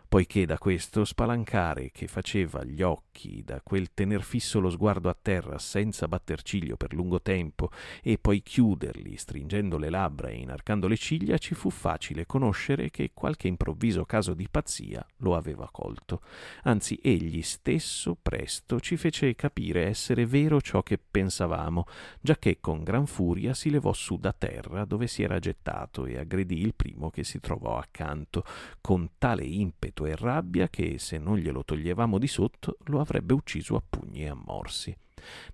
[0.08, 5.16] poiché da questo spalancare che faceva gli occhi, da quel tener fisso lo sguardo a
[5.20, 7.70] terra senza batter ciglio per lungo tempo
[8.02, 13.10] e poi chiuderli stringendo le labbra e inarcando le ciglia, ci fu facile conoscere che
[13.12, 16.20] qualche improvviso caso di pazzia lo aveva colto.
[16.62, 21.86] Anzi, egli stesso presto ci fece capire essere vero ciò che pensavamo,
[22.20, 26.60] giacché con gran furia si levò su da terra dove si era gettato e aggredì
[26.60, 28.44] il primo che si trovò accanto,
[28.80, 33.32] con tale impeto impeto e rabbia che, se non glielo toglievamo di sotto, lo avrebbe
[33.32, 34.94] ucciso a pugni e a morsi.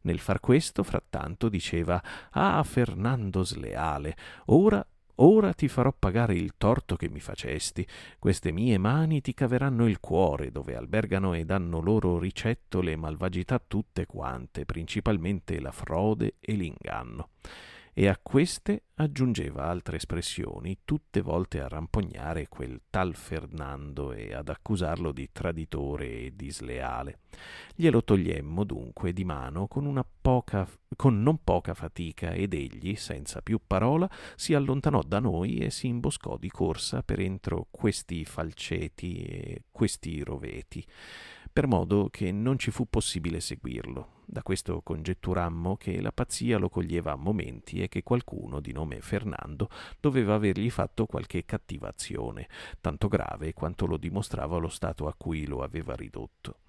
[0.02, 4.16] Nel far questo, frattanto, diceva Ah, Fernando sleale,
[4.46, 4.84] ora
[5.16, 7.86] Ora ti farò pagare il torto che mi facesti.
[8.18, 13.62] Queste mie mani ti caveranno il cuore, dove albergano e danno loro ricetto le malvagità
[13.64, 17.28] tutte quante, principalmente la frode e l'inganno
[17.94, 24.48] e a queste aggiungeva altre espressioni, tutte volte a rampognare quel tal Fernando e ad
[24.48, 27.18] accusarlo di traditore e di sleale.
[27.74, 30.66] Glielo togliemmo dunque di mano con, poca,
[30.96, 35.88] con non poca fatica ed egli, senza più parola, si allontanò da noi e si
[35.88, 40.86] imboscò di corsa per entro questi falceti e questi roveti
[41.52, 44.20] per modo che non ci fu possibile seguirlo.
[44.24, 49.02] Da questo congetturammo che la pazzia lo coglieva a momenti e che qualcuno di nome
[49.02, 49.68] Fernando
[50.00, 52.48] doveva avergli fatto qualche cattiva azione,
[52.80, 56.60] tanto grave quanto lo dimostrava lo stato a cui lo aveva ridotto.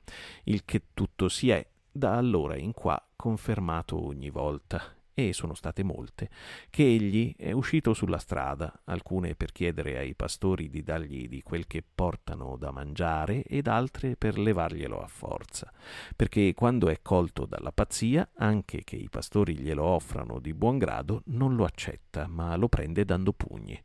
[0.43, 4.81] Il che tutto si è da allora in qua confermato ogni volta,
[5.14, 6.30] e sono state molte,
[6.70, 11.68] che egli è uscito sulla strada, alcune per chiedere ai pastori di dargli di quel
[11.68, 15.72] che portano da mangiare ed altre per levarglielo a forza,
[16.16, 21.22] perché quando è colto dalla pazzia, anche che i pastori glielo offrano di buon grado,
[21.26, 23.82] non lo accetta, ma lo prende dando pugni.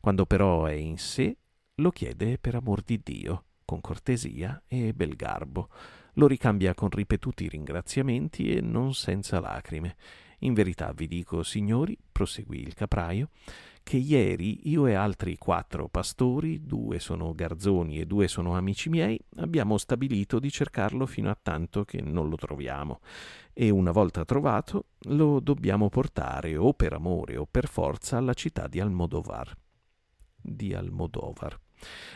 [0.00, 1.36] Quando però è in sé,
[1.76, 5.68] lo chiede per amor di Dio, con cortesia e bel garbo,
[6.14, 9.96] lo ricambia con ripetuti ringraziamenti e non senza lacrime.
[10.40, 13.30] In verità vi dico, signori, proseguì il capraio,
[13.82, 19.18] che ieri io e altri quattro pastori, due sono garzoni e due sono amici miei,
[19.36, 23.00] abbiamo stabilito di cercarlo fino a tanto che non lo troviamo,
[23.52, 28.68] e una volta trovato lo dobbiamo portare o per amore o per forza alla città
[28.68, 29.56] di Almodovar.
[30.40, 31.58] Di Almodovar,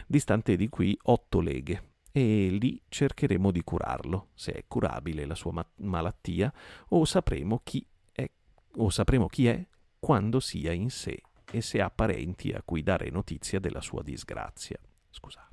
[0.06, 5.52] distante di qui otto leghe, e lì cercheremo di curarlo, se è curabile la sua
[5.52, 6.52] ma- malattia,
[6.88, 7.84] o sapremo chi
[8.76, 9.66] o sapremo chi è
[9.98, 14.78] quando sia in sé e se ha parenti a cui dare notizia della sua disgrazia.
[15.10, 15.50] Scusate.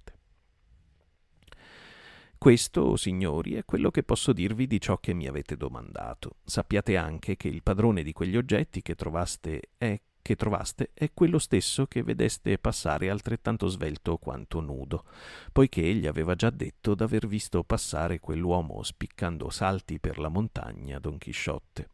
[2.37, 6.37] Questo, signori, è quello che posso dirvi di ciò che mi avete domandato.
[6.45, 11.37] Sappiate anche che il padrone di quegli oggetti che trovaste è che trovaste è quello
[11.37, 15.03] stesso che vedeste passare altrettanto svelto quanto nudo,
[15.51, 21.17] poiché egli aveva già detto d'aver visto passare quell'uomo spiccando salti per la montagna Don
[21.17, 21.89] Chisciotte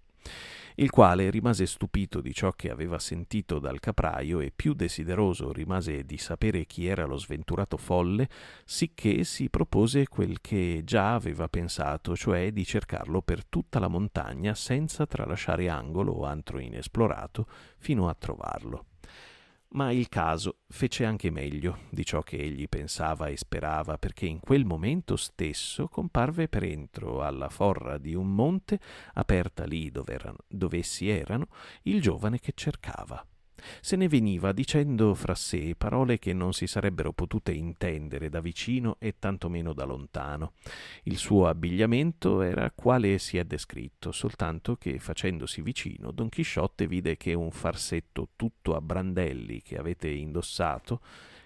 [0.76, 6.03] il quale rimase stupito di ciò che aveva sentito dal capraio e più desideroso rimase
[6.03, 8.28] di sapere chi era lo sventurato folle,
[8.65, 14.53] sicché si propose quel che già aveva pensato, cioè di cercarlo per tutta la montagna
[14.53, 17.47] senza tralasciare angolo o antro inesplorato
[17.78, 18.86] fino a trovarlo
[19.76, 24.39] ma il caso fece anche meglio di ciò che egli pensava e sperava, perché in
[24.39, 28.80] quel momento stesso comparve per entro alla forra di un monte,
[29.13, 31.47] aperta lì dove, erano, dove essi erano,
[31.84, 33.26] il giovane che cercava
[33.82, 38.97] se ne veniva dicendo fra sé parole che non si sarebbero potute intendere da vicino
[38.99, 40.53] e tantomeno da lontano.
[41.03, 47.18] Il suo abbigliamento era quale si è descritto, soltanto che facendosi vicino Don Chisciotte vide
[47.18, 51.01] che un farsetto tutto a brandelli che avete indossato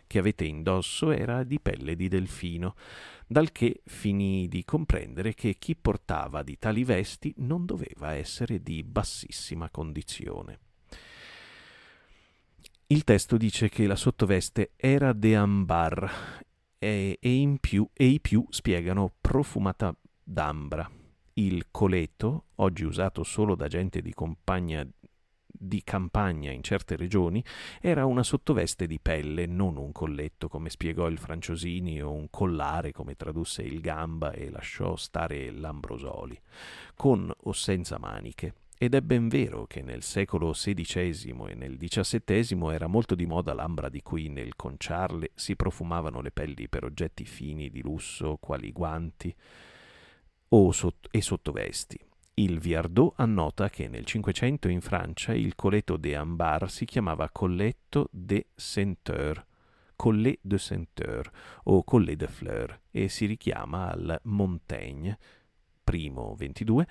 [0.09, 2.73] che avete indosso era di pelle di delfino,
[3.27, 8.81] dal che finì di comprendere che chi portava di tali vesti non doveva essere di
[8.81, 10.68] bassissima condizione.
[12.91, 16.41] Il testo dice che la sottoveste era de ambar
[16.79, 20.89] e, e, più, e i più spiegano profumata d'ambra.
[21.33, 24.83] Il coleto, oggi usato solo da gente di compagna
[25.51, 27.43] di campagna in certe regioni
[27.79, 32.91] era una sottoveste di pelle, non un colletto come spiegò il Franciosini o un collare
[32.91, 36.41] come tradusse il Gamba e lasciò stare l'Ambrosoli,
[36.95, 38.53] con o senza maniche.
[38.81, 43.53] Ed è ben vero che nel secolo XVI e nel XVII era molto di moda
[43.53, 48.71] l'ambra di cui nel conciarle si profumavano le pelli per oggetti fini di lusso quali
[48.71, 49.35] guanti
[50.47, 51.99] o sott- e sottovesti.
[52.35, 58.07] Il Viardot annota che nel Cinquecento in Francia il coletto de ambar si chiamava colletto
[58.13, 59.45] de senteur,
[59.97, 61.29] collet de senteur
[61.63, 65.17] o collet de fleur e si richiama al Montaigne,
[65.83, 66.87] primo 22,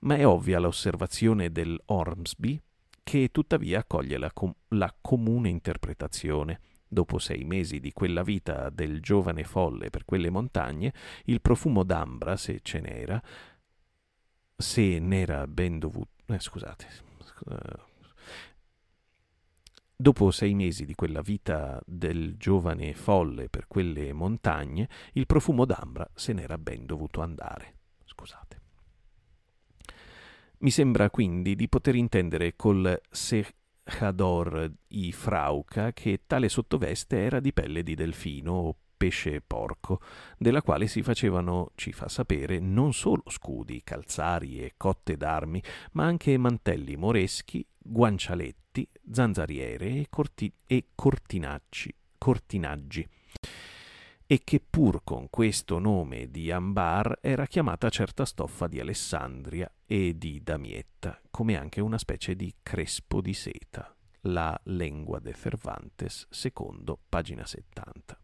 [0.00, 2.60] ma è ovvia l'osservazione del Ormsby
[3.02, 6.60] che tuttavia accoglie la, com- la comune interpretazione.
[6.86, 10.92] Dopo sei mesi di quella vita del giovane folle per quelle montagne,
[11.24, 13.22] il profumo d'ambra, se ce n'era,
[14.56, 16.10] se n'era ben dovuto...
[16.26, 16.86] Eh, scusate.
[19.94, 26.08] Dopo sei mesi di quella vita del giovane folle per quelle montagne, il profumo d'ambra
[26.14, 27.78] se n'era ben dovuto andare.
[28.04, 28.57] Scusate.
[30.60, 37.52] Mi sembra quindi di poter intendere col Sechador i Frauca che tale sottoveste era di
[37.52, 40.00] pelle di delfino o pesce porco,
[40.36, 46.06] della quale si facevano, ci fa sapere, non solo scudi, calzari e cotte d'armi, ma
[46.06, 53.08] anche mantelli moreschi, guancialetti, zanzariere e, corti- e cortinacci, cortinaggi
[54.30, 60.18] e che pur con questo nome di Ambar era chiamata certa stoffa di Alessandria e
[60.18, 66.98] di Damietta, come anche una specie di crespo di seta, la Lengua de Cervantes, secondo,
[67.08, 68.20] pagina 70.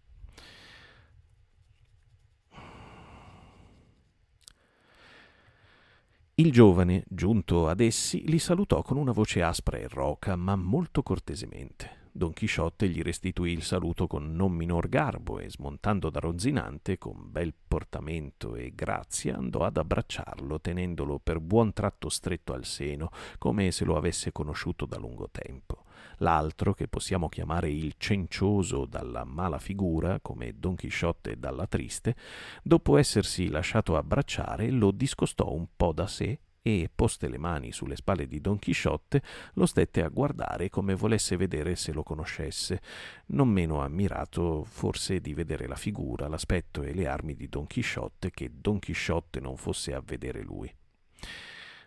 [6.35, 11.03] Il giovane, giunto ad essi, li salutò con una voce aspra e roca, ma molto
[11.03, 12.04] cortesemente.
[12.17, 17.29] Don Chisciotte gli restituì il saluto con non minor garbo e smontando da Rozzinante, con
[17.29, 23.73] bel portamento e grazia, andò ad abbracciarlo, tenendolo per buon tratto stretto al seno, come
[23.73, 25.87] se lo avesse conosciuto da lungo tempo.
[26.19, 32.15] L'altro, che possiamo chiamare il cencioso dalla mala figura, come Don Chisciotte dalla triste,
[32.63, 37.95] dopo essersi lasciato abbracciare, lo discostò un po' da sé e, poste le mani sulle
[37.95, 42.81] spalle di Don Chisciotte, lo stette a guardare come volesse vedere se lo conoscesse,
[43.27, 48.31] non meno ammirato forse di vedere la figura, l'aspetto e le armi di Don Chisciotte
[48.31, 50.75] che Don Chisciotte non fosse a vedere lui.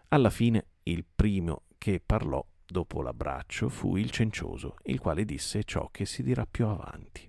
[0.10, 5.90] Alla fine il primo che parlò dopo l'abbraccio fu il cencioso, il quale disse ciò
[5.90, 7.28] che si dirà più avanti.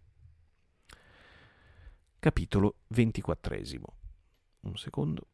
[2.19, 3.87] Capitolo ventiquattresimo.
[4.61, 5.29] Un secondo.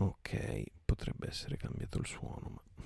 [0.00, 2.84] Ok, potrebbe essere cambiato il suono, ma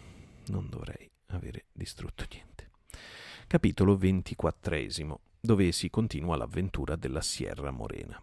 [0.49, 2.71] non dovrei avere distrutto niente.
[3.47, 8.21] Capitolo ventiquattresimo, dove si continua l'avventura della Sierra Morena.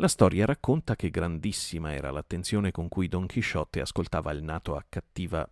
[0.00, 4.84] La storia racconta che grandissima era l'attenzione con cui Don Chisciotte ascoltava il nato a
[4.88, 5.48] cattiva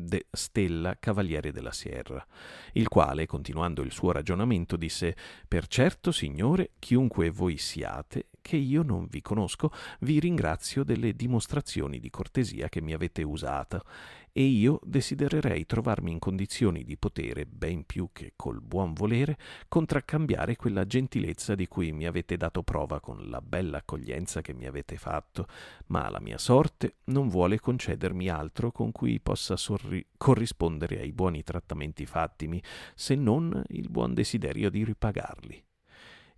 [0.00, 2.24] de Stella, cavaliere della Sierra,
[2.72, 8.82] il quale, continuando il suo ragionamento, disse Per certo, signore, chiunque voi siate, che io
[8.82, 13.82] non vi conosco, vi ringrazio delle dimostrazioni di cortesia che mi avete usata,
[14.32, 20.56] e io desidererei trovarmi in condizioni di potere, ben più che col buon volere, contraccambiare
[20.56, 24.96] quella gentilezza di cui mi avete dato prova con la bella accoglienza che mi avete
[24.96, 25.46] fatto,
[25.86, 31.42] ma la mia sorte non vuole concedermi altro con cui possa sorri- corrispondere ai buoni
[31.42, 32.62] trattamenti fattimi,
[32.94, 35.64] se non il buon desiderio di ripagarli.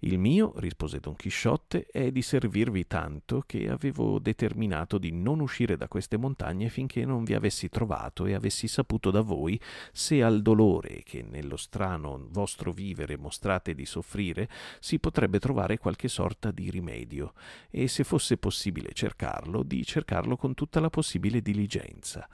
[0.05, 5.77] Il mio, rispose Don Chisciotte, è di servirvi tanto che avevo determinato di non uscire
[5.77, 9.61] da queste montagne finché non vi avessi trovato e avessi saputo da voi
[9.93, 14.49] se al dolore che nello strano vostro vivere mostrate di soffrire
[14.81, 17.35] si potrebbe trovare qualche sorta di rimedio,
[17.71, 22.29] e se fosse possibile cercarlo, di cercarlo con tutta la possibile diligenza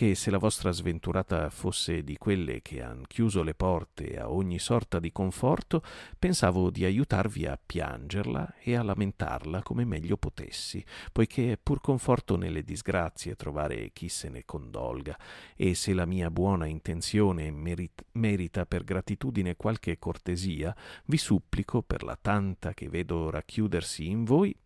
[0.00, 4.58] che se la vostra sventurata fosse di quelle che han chiuso le porte a ogni
[4.58, 5.82] sorta di conforto,
[6.18, 10.82] pensavo di aiutarvi a piangerla e a lamentarla come meglio potessi,
[11.12, 15.18] poiché è pur conforto nelle disgrazie trovare chi se ne condolga,
[15.54, 20.74] e se la mia buona intenzione merit- merita per gratitudine qualche cortesia,
[21.04, 24.56] vi supplico per la tanta che vedo racchiudersi in voi,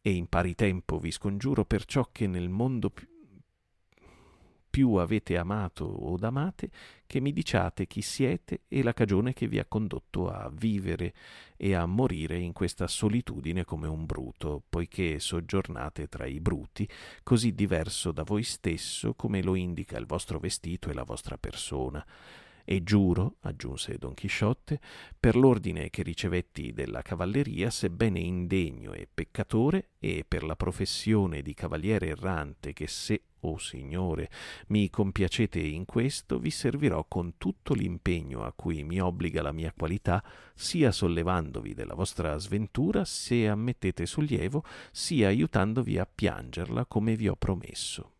[0.00, 3.11] e in pari tempo vi scongiuro per ciò che nel mondo più
[4.72, 6.70] più avete amato o amate,
[7.06, 11.12] che mi diciate chi siete e la cagione che vi ha condotto a vivere
[11.58, 16.88] e a morire in questa solitudine come un bruto, poiché soggiornate tra i bruti,
[17.22, 22.02] così diverso da voi stesso come lo indica il vostro vestito e la vostra persona.
[22.64, 24.80] E giuro, aggiunse Don Chisciotte,
[25.20, 31.52] per l'ordine che ricevetti della cavalleria, sebbene indegno e peccatore, e per la professione di
[31.52, 34.30] cavaliere errante che se o oh Signore,
[34.68, 39.72] mi compiacete in questo, vi servirò con tutto l'impegno a cui mi obbliga la mia
[39.76, 40.22] qualità,
[40.54, 47.36] sia sollevandovi della vostra sventura, se ammettete sollievo, sia aiutandovi a piangerla come vi ho
[47.36, 48.11] promesso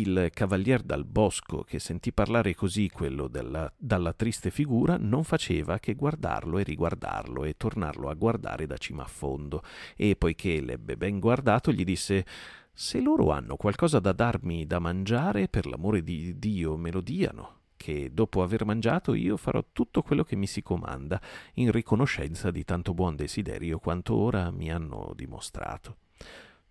[0.00, 5.78] il cavalier dal bosco, che sentì parlare così quello della, dalla triste figura, non faceva
[5.78, 9.62] che guardarlo e riguardarlo e tornarlo a guardare da cima a fondo,
[9.96, 12.24] e poiché l'ebbe ben guardato, gli disse
[12.72, 17.60] Se loro hanno qualcosa da darmi da mangiare, per l'amore di Dio me lo diano
[17.76, 21.20] che dopo aver mangiato io farò tutto quello che mi si comanda,
[21.54, 25.96] in riconoscenza di tanto buon desiderio quanto ora mi hanno dimostrato.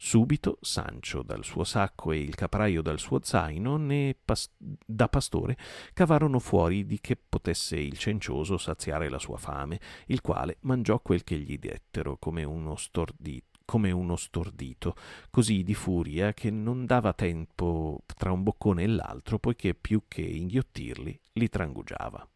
[0.05, 5.57] Subito Sancio dal suo sacco e il capraio dal suo zaino ne pas- da pastore
[5.93, 11.23] cavarono fuori di che potesse il cencioso saziare la sua fame, il quale mangiò quel
[11.23, 14.93] che gli dettero come uno stordito come uno stordito,
[15.29, 20.21] così di furia che non dava tempo tra un boccone e l'altro, poiché più che
[20.21, 22.27] inghiottirli li trangugiava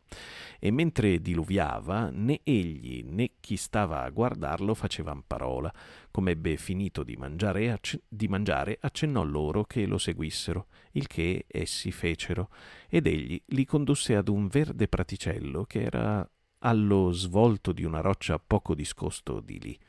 [0.60, 5.74] e mentre diluviava né egli né chi stava a guardarlo facevan parola.
[6.12, 11.46] Come ebbe finito di mangiare, acc- di mangiare, accennò loro che lo seguissero, il che
[11.48, 12.50] essi fecero,
[12.90, 16.28] ed egli li condusse ad un verde praticello che era
[16.60, 19.80] allo svolto di una roccia poco discosto di lì.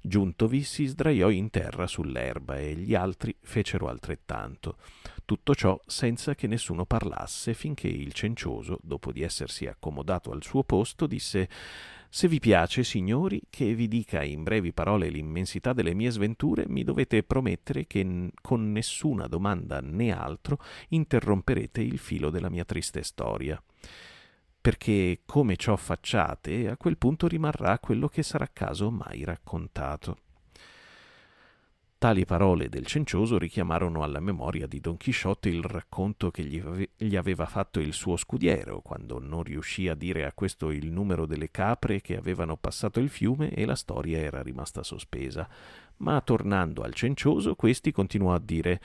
[0.00, 4.76] Giuntovi si sdraiò in terra sull'erba e gli altri fecero altrettanto.
[5.24, 10.62] Tutto ciò senza che nessuno parlasse finché il cencioso, dopo di essersi accomodato al suo
[10.62, 11.48] posto, disse
[12.08, 16.82] se vi piace, signori, che vi dica in brevi parole l'immensità delle mie sventure, mi
[16.82, 20.58] dovete promettere che con nessuna domanda né altro
[20.88, 23.60] interromperete il filo della mia triste storia.
[24.66, 30.18] Perché come ciò facciate, a quel punto rimarrà quello che sarà caso mai raccontato.
[31.96, 36.90] Tali parole del cencioso richiamarono alla memoria di Don Chisciotte il racconto che gli, ave-
[36.96, 41.26] gli, aveva fatto il suo scudiero, quando non riuscì a dire a questo il numero
[41.26, 45.48] delle capre che avevano passato il fiume e la storia era rimasta sospesa.
[45.98, 48.80] Ma tornando al cencioso, questi continuò a dire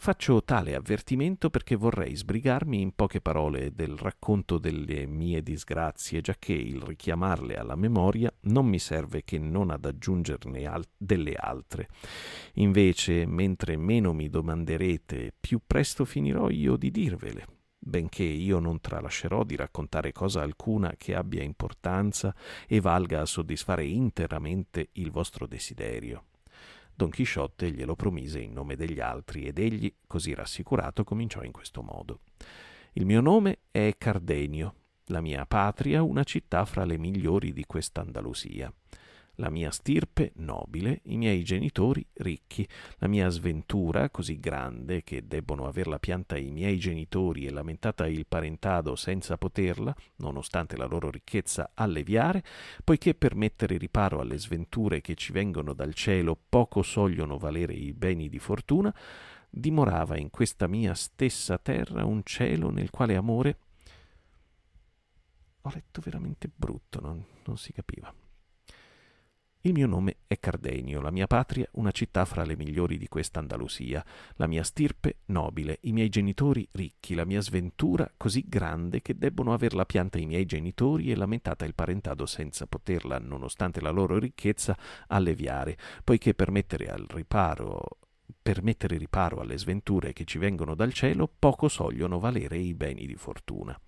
[0.00, 6.52] Faccio tale avvertimento perché vorrei sbrigarmi in poche parole del racconto delle mie disgrazie, giacché
[6.52, 11.88] il richiamarle alla memoria non mi serve che non ad aggiungerne al- delle altre.
[12.54, 17.46] Invece, mentre meno mi domanderete, più presto finirò io di dirvele,
[17.76, 22.32] benché io non tralascerò di raccontare cosa alcuna che abbia importanza
[22.68, 26.27] e valga a soddisfare interamente il vostro desiderio.
[26.98, 31.80] Don Chisciotte glielo promise in nome degli altri ed egli, così rassicurato, cominciò in questo
[31.80, 32.22] modo.
[32.94, 34.74] Il mio nome è Cardenio,
[35.04, 38.74] la mia patria una città fra le migliori di quest'Andalusia
[39.40, 42.68] la mia stirpe nobile, i miei genitori ricchi,
[42.98, 48.26] la mia sventura così grande che debbono averla pianta i miei genitori e lamentata il
[48.26, 52.42] parentado senza poterla, nonostante la loro ricchezza, alleviare,
[52.82, 57.92] poiché per mettere riparo alle sventure che ci vengono dal cielo poco sogliono valere i
[57.92, 58.94] beni di fortuna,
[59.48, 63.58] dimorava in questa mia stessa terra un cielo nel quale amore
[65.62, 68.12] ho letto veramente brutto, non, non si capiva.
[69.62, 73.40] Il mio nome è Cardenio, la mia patria una città fra le migliori di questa
[73.40, 74.04] Andalusia,
[74.36, 79.52] la mia stirpe nobile, i miei genitori ricchi, la mia sventura così grande che debbono
[79.52, 84.78] averla pianta i miei genitori e lamentata il parentado senza poterla, nonostante la loro ricchezza,
[85.08, 87.98] alleviare, poiché per mettere al riparo
[88.40, 93.06] per mettere riparo alle sventure che ci vengono dal cielo, poco sogliono valere i beni
[93.06, 93.78] di fortuna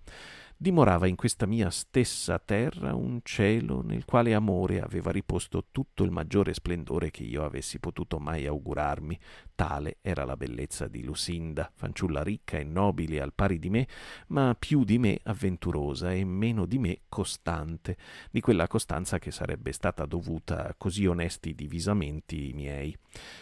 [0.61, 6.11] dimorava in questa mia stessa terra un cielo nel quale amore aveva riposto tutto il
[6.11, 9.17] maggiore splendore che io avessi potuto mai augurarmi.
[9.55, 13.87] Tale era la bellezza di Lusinda, fanciulla ricca e nobile al pari di me,
[14.27, 17.97] ma più di me avventurosa e meno di me costante,
[18.29, 22.95] di quella costanza che sarebbe stata dovuta a così onesti divisamenti miei.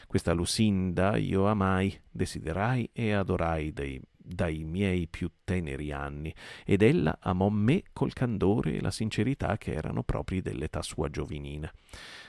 [0.07, 6.33] Questa Lusinda io amai, desiderai e adorai dei dai miei più teneri anni,
[6.65, 11.71] ed ella amò me col candore e la sincerità che erano propri dell'età sua giovinina.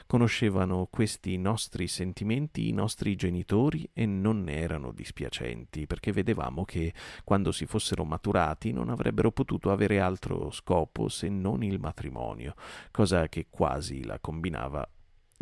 [0.06, 6.94] Conoscevano questi nostri sentimenti i nostri genitori e non ne erano dispiacenti, perché vedevamo che,
[7.24, 12.54] quando si fossero maturati, non avrebbero potuto avere altro scopo se non il matrimonio,
[12.90, 14.88] cosa che quasi la combinava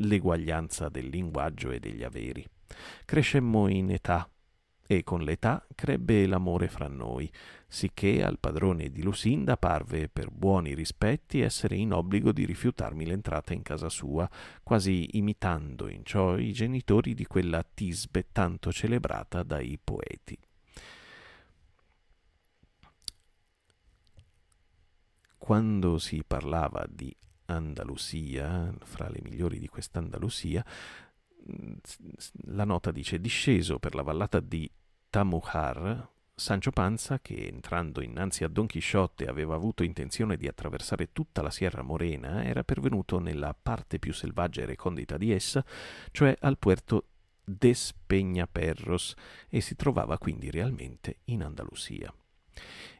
[0.00, 2.46] l'eguaglianza del linguaggio e degli averi.
[3.04, 4.28] Crescemmo in età
[4.90, 7.30] e con l'età crebbe l'amore fra noi,
[7.66, 13.52] sicché al padrone di Lusinda parve per buoni rispetti essere in obbligo di rifiutarmi l'entrata
[13.52, 14.26] in casa sua,
[14.62, 20.38] quasi imitando in ciò i genitori di quella tisbe tanto celebrata dai poeti.
[25.36, 27.14] Quando si parlava di
[27.44, 30.64] Andalusia, fra le migliori di quest'Andalusia,
[32.44, 34.70] la nota dice disceso per la vallata di
[35.10, 41.42] Tamujar, Sancho Panza, che entrando innanzi a Don Chisciotte aveva avuto intenzione di attraversare tutta
[41.42, 45.64] la Sierra Morena, era pervenuto nella parte più selvaggia e recondita di essa,
[46.12, 47.08] cioè al puerto
[47.44, 49.14] Despeñaperros,
[49.48, 52.14] e si trovava quindi realmente in Andalusia.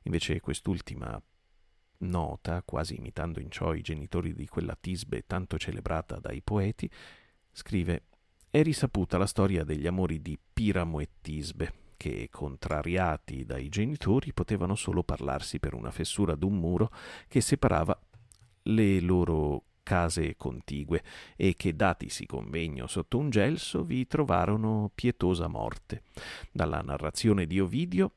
[0.02, 1.20] Invece quest'ultima
[1.98, 6.90] nota, quasi imitando in ciò i genitori di quella tisbe tanto celebrata dai poeti,
[7.52, 8.04] scrive
[8.50, 14.74] è risaputa la storia degli amori di Piramo e Tisbe, che, contrariati dai genitori, potevano
[14.74, 16.90] solo parlarsi per una fessura d'un muro
[17.28, 17.98] che separava
[18.62, 21.02] le loro case contigue
[21.36, 26.02] e che, datisi convegno sotto un gelso, vi trovarono pietosa morte.
[26.52, 28.12] Dalla narrazione di Ovidio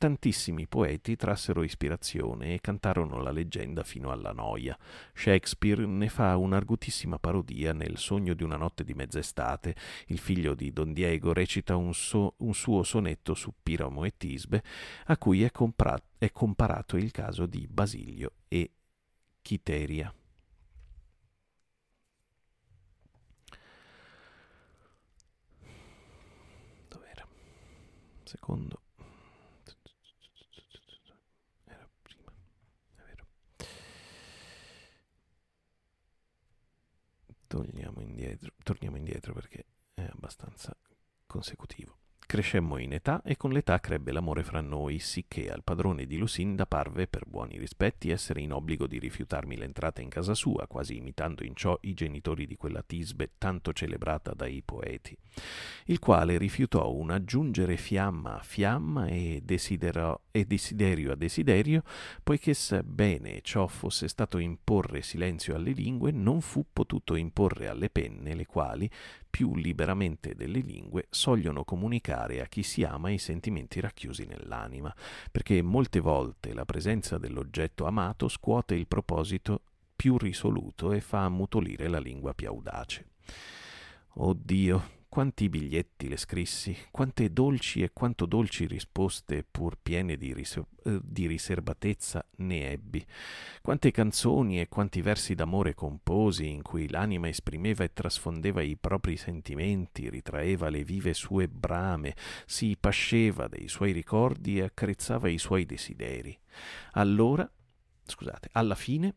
[0.00, 4.74] Tantissimi poeti trassero ispirazione e cantarono la leggenda fino alla noia.
[5.12, 9.76] Shakespeare ne fa un'argutissima parodia nel Sogno di una notte di mezz'estate.
[10.06, 14.62] Il figlio di Don Diego recita un, so, un suo sonetto su Piramo e Tisbe,
[15.04, 18.70] a cui è, compra- è comparato il caso di Basilio e
[19.42, 20.10] Chiteria.
[26.88, 27.26] Dov'era?
[28.24, 28.80] Secondo.
[31.66, 32.32] Era prima,
[32.96, 33.26] è vero.
[37.50, 40.72] Togliamo indietro, torniamo indietro perché è abbastanza
[41.26, 41.98] consecutivo.
[42.30, 46.64] Crescemmo in età e con l'età crebbe l'amore fra noi, sicché al padrone di Lucinda
[46.64, 51.42] parve, per buoni rispetti, essere in obbligo di rifiutarmi l'entrata in casa sua, quasi imitando
[51.42, 55.16] in ciò i genitori di quella Tisbe tanto celebrata dai poeti,
[55.86, 59.42] il quale rifiutò un aggiungere fiamma a fiamma e,
[60.30, 61.82] e desiderio a desiderio,
[62.22, 68.36] poiché sebbene ciò fosse stato imporre silenzio alle lingue, non fu potuto imporre alle penne,
[68.36, 68.88] le quali,
[69.30, 74.94] più liberamente delle lingue, sogliono comunicare a chi si ama i sentimenti racchiusi nell'anima,
[75.30, 79.62] perché molte volte la presenza dell'oggetto amato scuote il proposito
[79.94, 83.06] più risoluto e fa ammutolire la lingua più audace.
[84.14, 90.32] Oh Dio, quanti biglietti le scrissi, quante dolci e quanto dolci risposte, pur piene di,
[90.32, 93.04] ris- eh, di, riservatezza, ne ebbi.
[93.60, 99.16] Quante canzoni e quanti versi d'amore composi, in cui l'anima esprimeva e trasfondeva i propri
[99.16, 102.14] sentimenti, ritraeva le vive sue brame,
[102.46, 106.38] si pasceva dei suoi ricordi e accarezzava i suoi desideri.
[106.92, 107.50] Allora
[108.10, 109.14] scusate, alla fine,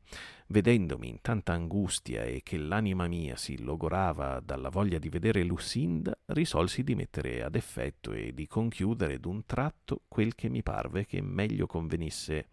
[0.48, 6.18] vedendomi in tanta angustia e che l'anima mia si logorava dalla voglia di vedere Lucinda,
[6.28, 11.22] risolsi di mettere ad effetto e di conchiudere d'un tratto quel che mi parve che
[11.22, 12.48] meglio convenisse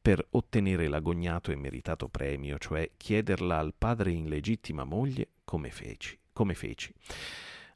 [0.00, 6.18] per ottenere l'agognato e meritato premio, cioè chiederla al padre in legittima moglie come feci.
[6.32, 6.92] Come feci.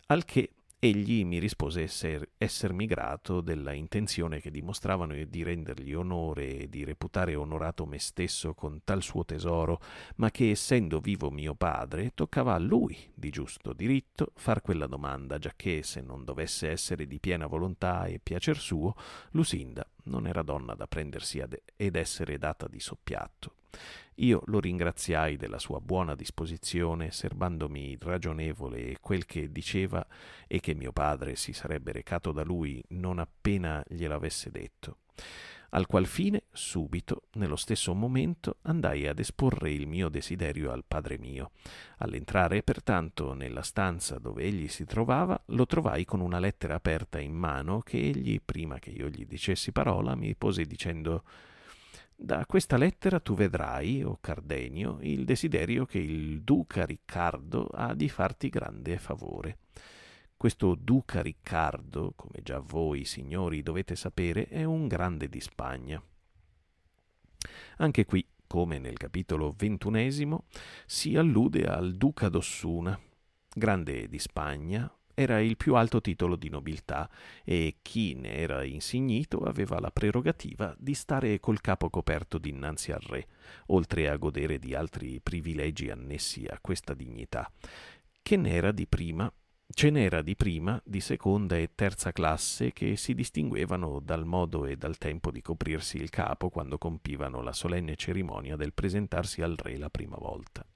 [0.06, 0.50] Al che
[0.82, 6.84] Egli mi rispose esser, essermi grato della intenzione che dimostravano di rendergli onore e di
[6.84, 9.78] reputare onorato me stesso con tal suo tesoro,
[10.16, 15.36] ma che essendo vivo mio padre, toccava a lui, di giusto diritto, far quella domanda,
[15.36, 18.94] giacché se non dovesse essere di piena volontà e piacer suo,
[19.32, 23.59] Lusinda non era donna da prendersi ad, ed essere data di soppiatto.
[24.16, 30.06] Io lo ringraziai della sua buona disposizione, serbandomi ragionevole quel che diceva
[30.46, 34.98] e che mio padre si sarebbe recato da lui non appena gliel'avesse detto.
[35.72, 41.16] Al qual fine, subito, nello stesso momento, andai ad esporre il mio desiderio al padre
[41.16, 41.52] mio.
[41.98, 47.34] All'entrare, pertanto, nella stanza dove egli si trovava, lo trovai con una lettera aperta in
[47.34, 51.22] mano che egli, prima che io gli dicessi parola, mi pose dicendo
[52.22, 58.10] da questa lettera tu vedrai, o Cardenio, il desiderio che il duca Riccardo ha di
[58.10, 59.60] farti grande favore.
[60.36, 66.02] Questo duca Riccardo, come già voi signori dovete sapere, è un grande di Spagna.
[67.78, 70.44] Anche qui, come nel capitolo ventunesimo,
[70.84, 73.00] si allude al duca d'Ossuna,
[73.50, 77.10] grande di Spagna, era il più alto titolo di nobiltà
[77.44, 83.02] e chi ne era insignito aveva la prerogativa di stare col capo coperto dinanzi al
[83.02, 83.26] re,
[83.66, 87.50] oltre a godere di altri privilegi annessi a questa dignità,
[88.22, 89.30] che n'era di prima?
[89.72, 94.76] Ce n'era di prima, di seconda e terza classe che si distinguevano dal modo e
[94.76, 99.76] dal tempo di coprirsi il capo quando compivano la solenne cerimonia del presentarsi al re
[99.76, 100.66] la prima volta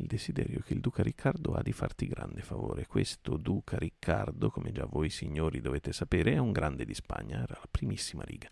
[0.00, 2.86] il desiderio che il duca Riccardo ha di farti grande favore.
[2.86, 7.58] Questo duca Riccardo, come già voi signori dovete sapere, è un grande di Spagna, era
[7.60, 8.48] la primissima riga,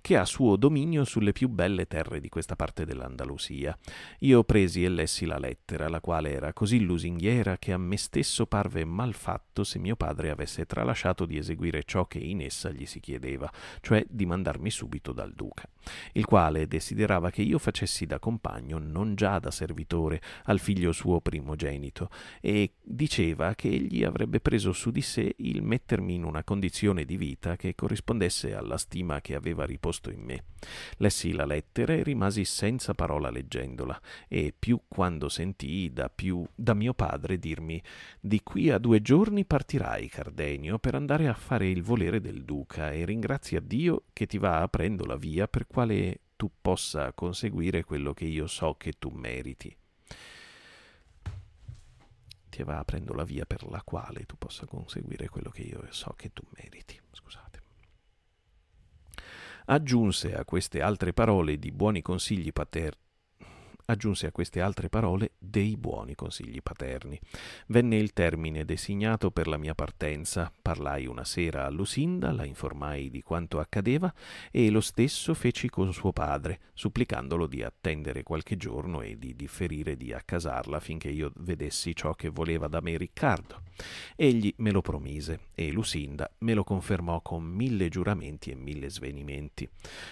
[0.00, 3.76] che ha suo dominio sulle più belle terre di questa parte dell'Andalusia.
[4.20, 8.46] Io presi e lessi la lettera, la quale era così lusinghiera che a me stesso
[8.46, 12.86] parve mal fatto se mio padre avesse tralasciato di eseguire ciò che in essa gli
[12.86, 15.66] si chiedeva, cioè di mandarmi subito dal duca,
[16.12, 20.90] il quale desiderava che io facessi da compagno, non già da servitore, al figlio figlio
[20.90, 22.10] suo primogenito
[22.40, 27.16] e diceva che egli avrebbe preso su di sé il mettermi in una condizione di
[27.16, 30.44] vita che corrispondesse alla stima che aveva riposto in me.
[30.96, 36.74] Lessi la lettera e rimasi senza parola leggendola e più quando sentii da, più, da
[36.74, 37.80] mio padre dirmi
[38.20, 42.90] di qui a due giorni partirai, Cardenio, per andare a fare il volere del duca
[42.90, 48.12] e ringrazia Dio che ti va aprendo la via per quale tu possa conseguire quello
[48.12, 49.74] che io so che tu meriti
[52.54, 56.14] ti va aprendo la via per la quale tu possa conseguire quello che io so
[56.16, 56.96] che tu meriti.
[57.10, 57.62] Scusate.
[59.66, 63.02] Aggiunse a queste altre parole di buoni consigli paterni
[63.86, 67.18] aggiunse a queste altre parole dei buoni consigli paterni.
[67.68, 73.10] Venne il termine designato per la mia partenza, parlai una sera a Lusinda, la informai
[73.10, 74.12] di quanto accadeva
[74.50, 79.96] e lo stesso feci con suo padre, supplicandolo di attendere qualche giorno e di differire
[79.96, 83.62] di accasarla finché io vedessi ciò che voleva da me Riccardo.
[84.16, 89.68] Egli me lo promise e Lusinda me lo confermò con mille giuramenti e mille svenimenti.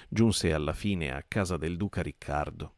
[0.08, 2.74] Giunse alla fine a casa del duca Riccardo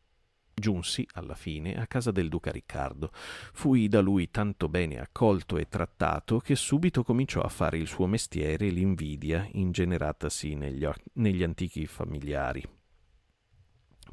[0.55, 3.11] Giunsi, alla fine, a casa del duca Riccardo.
[3.13, 8.07] Fui da lui tanto bene accolto e trattato che subito cominciò a fare il suo
[8.07, 12.63] mestiere l'invidia ingeneratasi negli, negli antichi familiari.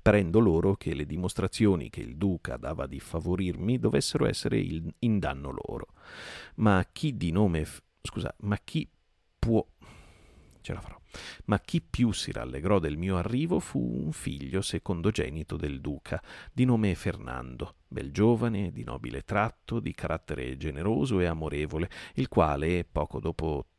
[0.01, 5.51] Prendo loro che le dimostrazioni che il duca dava di favorirmi dovessero essere in danno
[5.51, 5.93] loro.
[6.55, 7.65] Ma chi di nome...
[8.01, 8.89] Scusa, ma chi
[9.37, 9.63] può...
[10.61, 10.99] ce la farò.
[11.45, 16.21] Ma chi più si rallegrò del mio arrivo fu un figlio secondogenito del duca,
[16.53, 22.85] di nome Fernando, bel giovane, di nobile tratto, di carattere generoso e amorevole, il quale,
[22.89, 23.70] poco dopo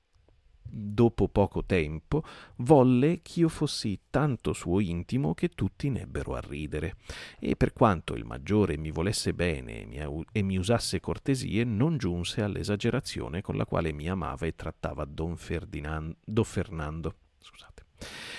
[0.73, 2.25] dopo poco tempo,
[2.57, 6.97] volle ch'io fossi tanto suo intimo che tutti nebbero a ridere.
[7.39, 9.87] E per quanto il maggiore mi volesse bene
[10.33, 15.37] e mi, usasse cortesie, non giunse all'esagerazione con la quale mi amava e trattava don,
[15.37, 17.15] Ferdinand, don Fernando.
[17.39, 17.72] Scusate.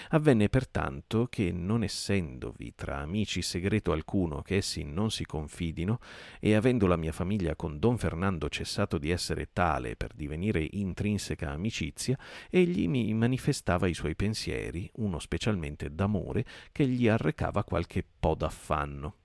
[0.09, 5.99] Avvenne pertanto che, non essendovi tra amici segreto alcuno che essi non si confidino,
[6.39, 11.49] e avendo la mia famiglia con don Fernando cessato di essere tale per divenire intrinseca
[11.49, 12.17] amicizia,
[12.49, 19.15] egli mi manifestava i suoi pensieri, uno specialmente d'amore, che gli arrecava qualche po' d'affanno.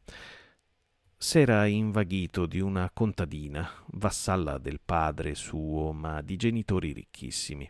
[1.20, 7.68] S'era invaghito di una contadina, vassalla del padre suo, ma di genitori ricchissimi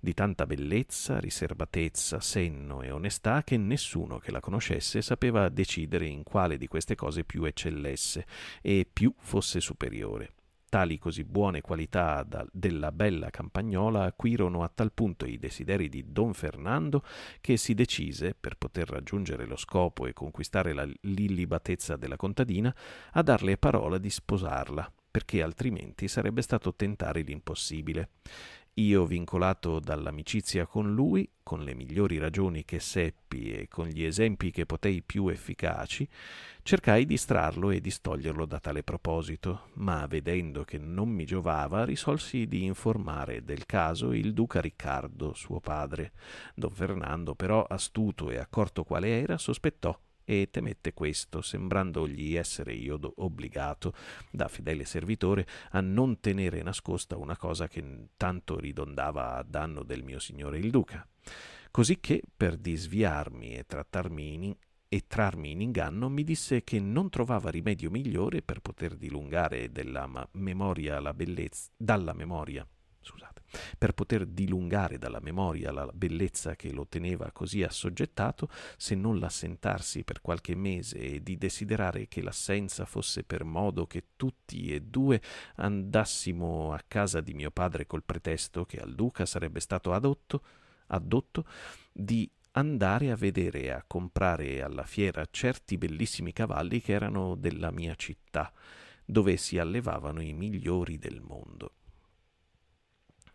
[0.00, 6.22] di tanta bellezza, riservatezza, senno e onestà che nessuno che la conoscesse sapeva decidere in
[6.22, 8.26] quale di queste cose più eccellesse
[8.62, 10.32] e più fosse superiore.
[10.68, 16.12] Tali così buone qualità da, della bella campagnola acquirono a tal punto i desideri di
[16.12, 17.02] don Fernando
[17.40, 22.74] che si decise, per poter raggiungere lo scopo e conquistare la l'illibatezza della contadina,
[23.12, 28.10] a darle parola di sposarla, perché altrimenti sarebbe stato tentare l'impossibile.
[28.78, 34.52] Io, vincolato dall'amicizia con lui, con le migliori ragioni che seppi e con gli esempi
[34.52, 36.08] che potei più efficaci,
[36.62, 42.46] cercai di distrarlo e distoglierlo da tale proposito, ma vedendo che non mi giovava, risolsi
[42.46, 46.12] di informare del caso il duca Riccardo, suo padre.
[46.54, 49.98] Don Fernando, però, astuto e accorto quale era, sospettò
[50.28, 53.94] e temette questo, sembrandogli essere io obbligato,
[54.30, 57.82] da fedele servitore, a non tenere nascosta una cosa che
[58.18, 61.08] tanto ridondava a danno del mio signore il duca.
[61.70, 64.54] Così che, per disviarmi e trattarmi in,
[64.86, 69.72] e trarmi in inganno, mi disse che non trovava rimedio migliore per poter dilungare
[70.32, 72.68] memoria bellezza, dalla memoria
[73.00, 73.42] scusate,
[73.78, 80.04] per poter dilungare dalla memoria la bellezza che lo teneva così assoggettato, se non l'assentarsi
[80.04, 85.20] per qualche mese e di desiderare che l'assenza fosse per modo che tutti e due
[85.56, 90.42] andassimo a casa di mio padre col pretesto che al duca sarebbe stato adotto,
[90.88, 91.46] addotto
[91.92, 97.70] di andare a vedere e a comprare alla fiera certi bellissimi cavalli che erano della
[97.70, 98.52] mia città,
[99.04, 101.72] dove si allevavano i migliori del mondo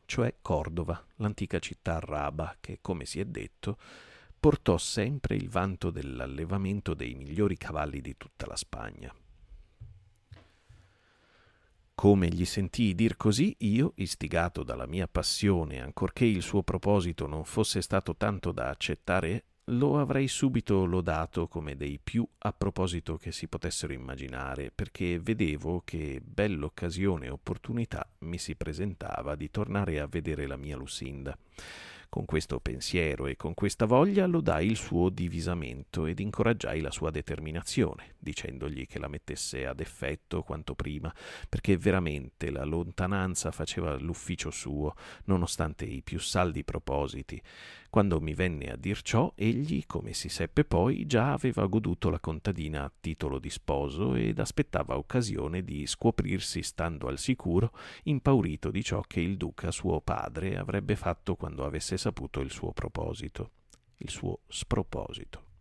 [0.05, 3.77] cioè Cordova, l'antica città araba che, come si è detto,
[4.39, 9.13] portò sempre il vanto dell'allevamento dei migliori cavalli di tutta la Spagna.
[11.95, 17.45] Come gli sentii dir così, io, istigato dalla mia passione, ancorché il suo proposito non
[17.45, 23.31] fosse stato tanto da accettare lo avrei subito lodato come dei più a proposito che
[23.31, 29.99] si potessero immaginare, perché vedevo che bella occasione e opportunità mi si presentava di tornare
[29.99, 31.37] a vedere la mia Lucinda.
[32.13, 37.09] Con questo pensiero e con questa voglia lodai il suo divisamento ed incoraggiai la sua
[37.09, 41.11] determinazione, dicendogli che la mettesse ad effetto quanto prima,
[41.49, 44.93] perché veramente la lontananza faceva l'ufficio suo,
[45.23, 47.41] nonostante i più saldi propositi,
[47.93, 52.19] quando mi venne a dir ciò, egli, come si seppe poi, già aveva goduto la
[52.19, 57.71] contadina a titolo di sposo ed aspettava occasione di scoprirsi stando al sicuro,
[58.05, 62.71] impaurito di ciò che il duca suo padre avrebbe fatto quando avesse saputo il suo
[62.71, 63.51] proposito,
[63.97, 65.52] il suo sproposito.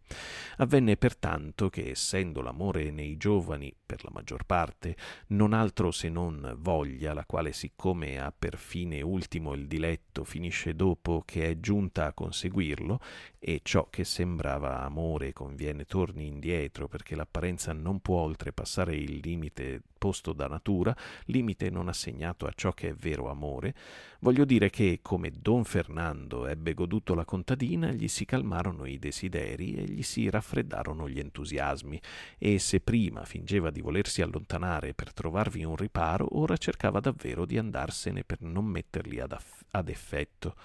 [0.58, 4.96] Avvenne pertanto che, essendo l'amore nei giovani, per la maggior parte,
[5.28, 10.74] non altro se non voglia, la quale siccome ha per fine ultimo il diletto finisce
[10.74, 13.00] dopo che è giunta a conseguirlo,
[13.38, 19.82] e ciò che sembrava amore conviene torni indietro perché l'apparenza non può oltrepassare il limite
[20.02, 20.96] posto da natura,
[21.26, 23.72] limite non assegnato a ciò che è vero amore,
[24.18, 29.76] voglio dire che, come Don Fernando ebbe goduto la contadina, gli si calmarono i desideri
[29.76, 32.00] e gli si raffreddarono gli entusiasmi,
[32.36, 37.56] e se prima fingeva di volersi allontanare per trovarvi un riparo, ora cercava davvero di
[37.56, 40.56] andarsene per non metterli ad, aff- ad effetto.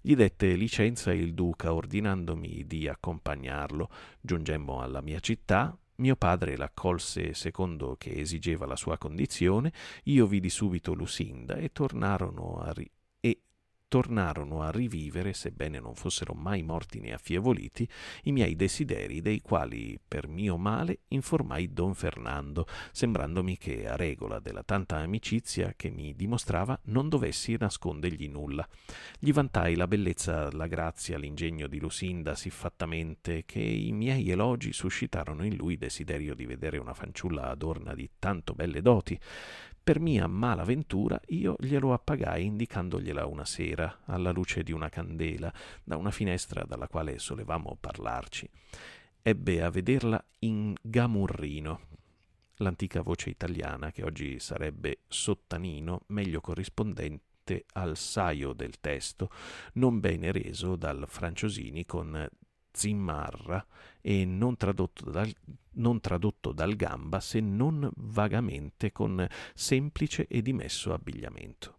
[0.00, 3.90] Gli dette licenza il duca ordinandomi di accompagnarlo.
[4.18, 9.72] Giungemmo alla mia città, mio padre l'accolse secondo che esigeva la sua condizione,
[10.04, 12.90] io vidi subito Lusinda e tornarono a, ri-
[13.88, 17.88] tornarono a rivivere, sebbene non fossero mai morti né affievoliti,
[18.24, 24.38] i miei desideri dei quali, per mio male, informai don Fernando, sembrandomi che, a regola
[24.38, 28.68] della tanta amicizia che mi dimostrava, non dovessi nascondergli nulla.
[29.18, 35.44] Gli vantai la bellezza, la grazia, l'ingegno di Lusinda siffattamente che i miei elogi suscitarono
[35.44, 39.18] in lui desiderio di vedere una fanciulla adorna di tanto belle doti,
[39.88, 45.50] per mia mala ventura io glielo appagai indicandogliela una sera, alla luce di una candela,
[45.82, 48.46] da una finestra dalla quale solevamo parlarci.
[49.22, 51.80] Ebbe a vederla in gamurrino,
[52.56, 59.30] l'antica voce italiana che oggi sarebbe sottanino, meglio corrispondente al saio del testo,
[59.74, 62.28] non bene reso dal Franciosini con
[62.78, 63.66] zimmarra
[64.00, 65.34] e non tradotto dal,
[65.72, 71.78] non tradotto dal gamba se non vagamente con semplice e dimesso abbigliamento.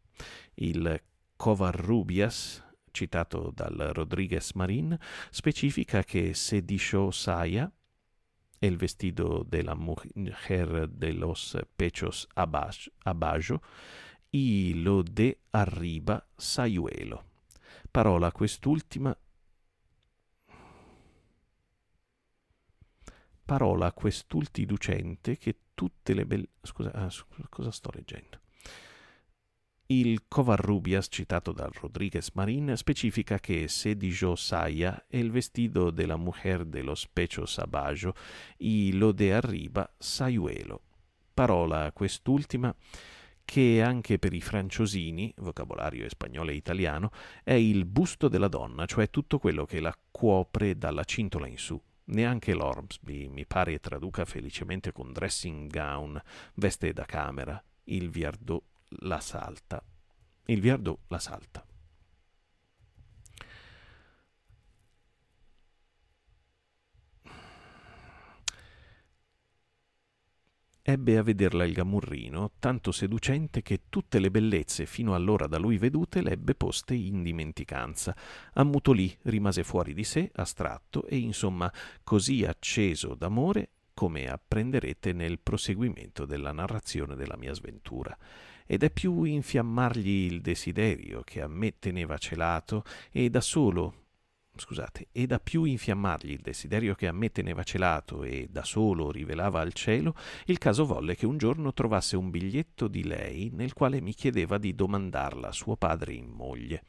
[0.55, 1.01] Il
[1.37, 4.97] Covarrubias, citato dal Rodriguez Marin,
[5.29, 7.71] specifica che se disho saya
[8.59, 13.61] el vestido de la mujer de los pechos abajo
[14.31, 17.23] y lo de arriba sayuelo.
[17.91, 19.17] Parola quest'ultima
[23.49, 26.49] parola a quest'ulti ducente che tutte le belle...
[26.61, 27.11] Scusa, ah,
[27.49, 28.41] cosa sto leggendo?
[29.87, 36.15] Il Covarrubias, citato dal Rodriguez Marin, specifica che se dijo saya è il vestido della
[36.15, 38.13] mujer de los pechos abajo
[38.59, 40.81] y lo de arriba sayuelo.
[41.33, 42.71] Parola quest'ultima
[43.43, 47.09] che anche per i franciosini, vocabolario spagnolo e italiano,
[47.43, 51.81] è il busto della donna, cioè tutto quello che la copre dalla cintola in su.
[52.09, 56.19] Neanche l'Ormsby mi pare traduca felicemente con dressing gown,
[56.55, 57.61] veste da camera.
[57.85, 58.63] Il Viardot
[59.01, 59.83] la salta.
[60.45, 61.63] Il Viardot la salta.
[70.91, 75.77] Ebbe a vederla il gamurrino, tanto seducente che tutte le bellezze fino allora da lui
[75.77, 78.15] vedute l'ebbe poste in dimenticanza.
[78.53, 81.71] Ammutolì, rimase fuori di sé, astratto e insomma
[82.03, 88.17] così acceso d'amore come apprenderete nel proseguimento della narrazione della mia sventura.
[88.65, 94.07] Ed è più infiammargli il desiderio che a me teneva celato e da solo
[94.59, 99.11] scusate, e da più infiammargli il desiderio che a me teneva celato e da solo
[99.11, 103.73] rivelava al cielo, il caso volle che un giorno trovasse un biglietto di lei nel
[103.73, 106.83] quale mi chiedeva di domandarla a suo padre in moglie.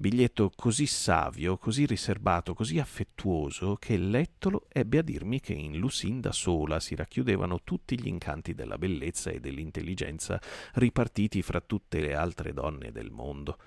[0.00, 6.32] Biglietto così savio, così riserbato, così affettuoso, che lettolo ebbe a dirmi che in Lucinda
[6.32, 10.40] sola si racchiudevano tutti gli incanti della bellezza e dell'intelligenza
[10.74, 13.58] ripartiti fra tutte le altre donne del mondo.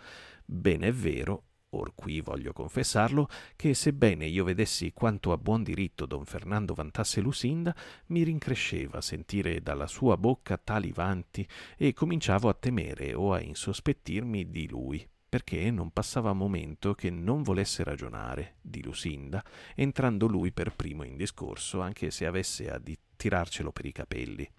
[0.44, 1.44] Bene è vero,
[1.76, 7.20] Or qui voglio confessarlo che, sebbene io vedessi quanto a buon diritto don Fernando vantasse
[7.20, 7.76] Lusinda,
[8.08, 11.48] mi rincresceva sentire dalla sua bocca tali vanti
[11.78, 17.42] e cominciavo a temere o a insospettirmi di lui perché non passava momento che non
[17.42, 19.44] volesse ragionare di Lusinda,
[19.74, 22.78] entrando lui per primo in discorso, anche se avesse a
[23.24, 24.50] tirarcelo per i capelli,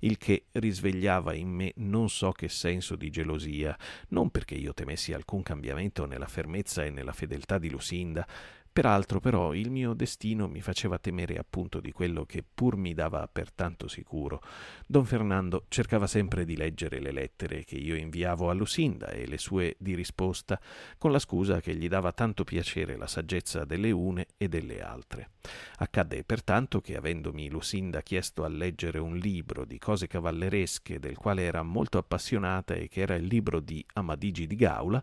[0.00, 3.74] il che risvegliava in me non so che senso di gelosia,
[4.08, 8.26] non perché io temessi alcun cambiamento nella fermezza e nella fedeltà di Lusinda,
[8.72, 13.26] Peraltro però il mio destino mi faceva temere appunto di quello che pur mi dava
[13.26, 14.40] per tanto sicuro.
[14.86, 19.38] Don Fernando cercava sempre di leggere le lettere che io inviavo a Lusinda e le
[19.38, 20.60] sue di risposta,
[20.98, 25.30] con la scusa che gli dava tanto piacere la saggezza delle une e delle altre.
[25.78, 31.42] Accadde pertanto che avendomi Lusinda chiesto a leggere un libro di cose cavalleresche del quale
[31.42, 35.02] era molto appassionata e che era il libro di Amadigi di Gaula,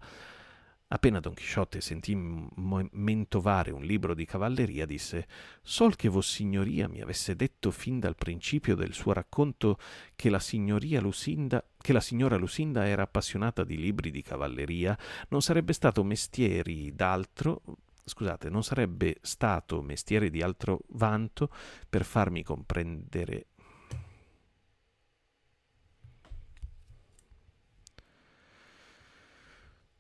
[0.90, 5.28] Appena Don Chisciotte sentì mentovare un libro di cavalleria, disse
[5.62, 9.80] Sol che Vossignoria mi avesse detto fin dal principio del suo racconto
[10.16, 10.42] che la,
[11.02, 16.96] Lucinda, che la signora Lucinda era appassionata di libri di cavalleria, non sarebbe stato mestieri
[16.96, 17.64] d'altro
[18.08, 21.50] scusate, non sarebbe stato mestiere di altro vanto
[21.90, 23.48] per farmi comprendere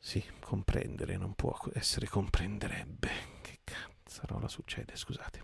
[0.07, 3.09] Sì, comprendere non può essere comprenderebbe.
[3.41, 5.43] Che cazzarola succede, scusate.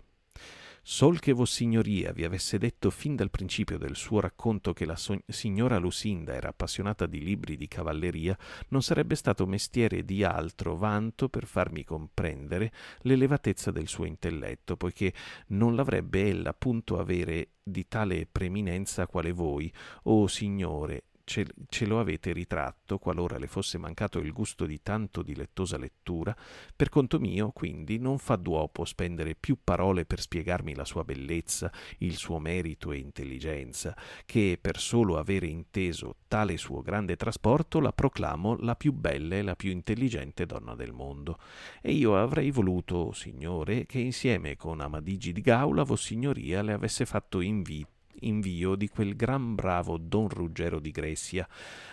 [0.80, 5.20] Sol che Vossignoria vi avesse detto fin dal principio del suo racconto che la so-
[5.26, 8.34] signora Lucinda era appassionata di libri di cavalleria,
[8.68, 15.12] non sarebbe stato mestiere di altro vanto per farmi comprendere l'elevatezza del suo intelletto, poiché
[15.48, 19.70] non l'avrebbe ella punto avere di tale preeminenza quale voi,
[20.04, 24.80] o oh signore, ce, ce, lo avete ritratto, qualora le fosse mancato il gusto di
[24.82, 26.36] tanto dilettosa lettura,
[26.74, 31.72] per conto mio, quindi, non fa duopo spendere più parole per spiegarmi la sua bellezza,
[31.98, 37.92] il suo merito e intelligenza, che per solo avere inteso tale suo grande trasporto la
[37.92, 41.38] proclamo la più bella e la più intelligente donna del mondo.
[41.80, 47.40] E io avrei voluto, signore, che insieme con Amadigi di Gaula Vossignoria le avesse fatto
[47.40, 51.48] invito invio di quel gran bravo Don Ruggero di Gressia,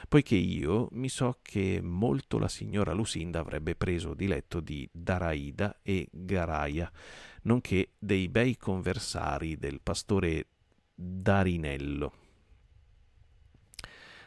[0.07, 6.07] poiché io mi so che molto la signora Lucinda avrebbe preso diletto di Daraida e
[6.11, 6.91] Garaia,
[7.43, 10.45] nonché dei bei conversari del pastore
[10.93, 12.20] Darinello.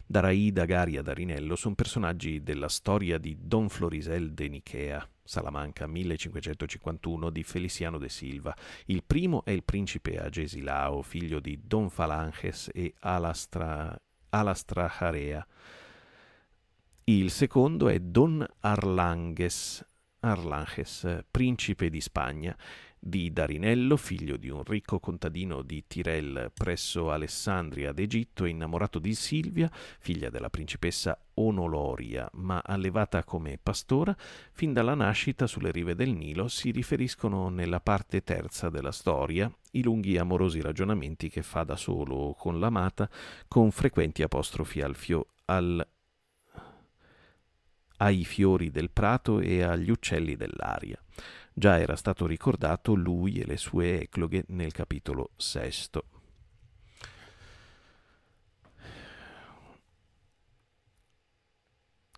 [0.06, 7.42] Daraida, Garia, Darinello sono personaggi della storia di Don Florisel de Nichea Salamanca 1551 di
[7.42, 8.54] Feliciano de Silva.
[8.86, 13.98] Il primo è il principe Agesilao, figlio di Don Falanges e Alastra,
[14.28, 15.46] Alastrajarea.
[17.04, 19.84] Il secondo è Don Arlanges,
[20.20, 22.54] Arlanges, principe di Spagna,
[23.06, 29.70] di Darinello, figlio di un ricco contadino di Tirel presso Alessandria d'Egitto, innamorato di Silvia,
[29.98, 34.16] figlia della principessa Onoloria, ma allevata come pastora,
[34.52, 39.82] fin dalla nascita sulle rive del Nilo si riferiscono nella parte terza della storia i
[39.82, 43.10] lunghi amorosi ragionamenti che fa da solo con l'amata,
[43.48, 45.86] con frequenti apostrofi al fio, al,
[47.98, 51.03] ai fiori del prato e agli uccelli dell'aria.
[51.56, 56.06] Già era stato ricordato lui e le sue ecloghe nel capitolo sesto.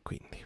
[0.03, 0.43] Quindi.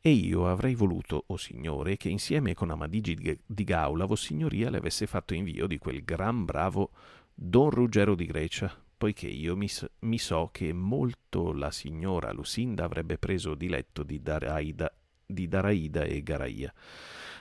[0.00, 4.78] E io avrei voluto, o oh signore, che insieme con Amadigi di Gaula Vossignoria le
[4.78, 6.90] avesse fatto invio di quel gran bravo
[7.34, 9.68] Don Ruggero di Grecia, poiché io mi,
[10.00, 14.92] mi so che molto la signora Lucinda avrebbe preso diletto di Daraida
[15.32, 16.72] di Daraida e Garaia,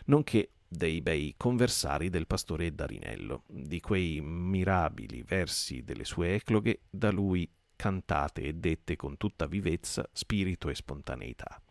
[0.05, 7.11] nonché dei bei conversari del pastore Darinello, di quei mirabili versi delle sue ecloghe da
[7.11, 11.61] lui cantate e dette con tutta vivezza, spirito e spontaneità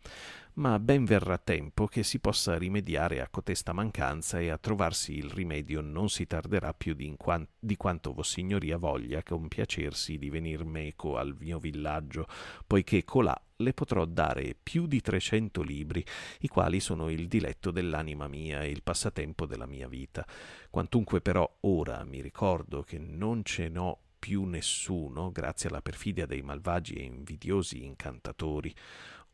[0.55, 5.29] ma ben verrà tempo che si possa rimediare a cotesta mancanza e a trovarsi il
[5.29, 11.17] rimedio non si tarderà più di, quan- di quanto Vossignoria voglia compiacersi di venir meco
[11.17, 12.27] al mio villaggio,
[12.67, 16.03] poiché colà le potrò dare più di trecento libri,
[16.39, 20.25] i quali sono il diletto dell'anima mia e il passatempo della mia vita.
[20.69, 26.43] Quantunque però ora mi ricordo che non ce n'ho più nessuno, grazie alla perfidia dei
[26.43, 28.71] malvagi e invidiosi incantatori.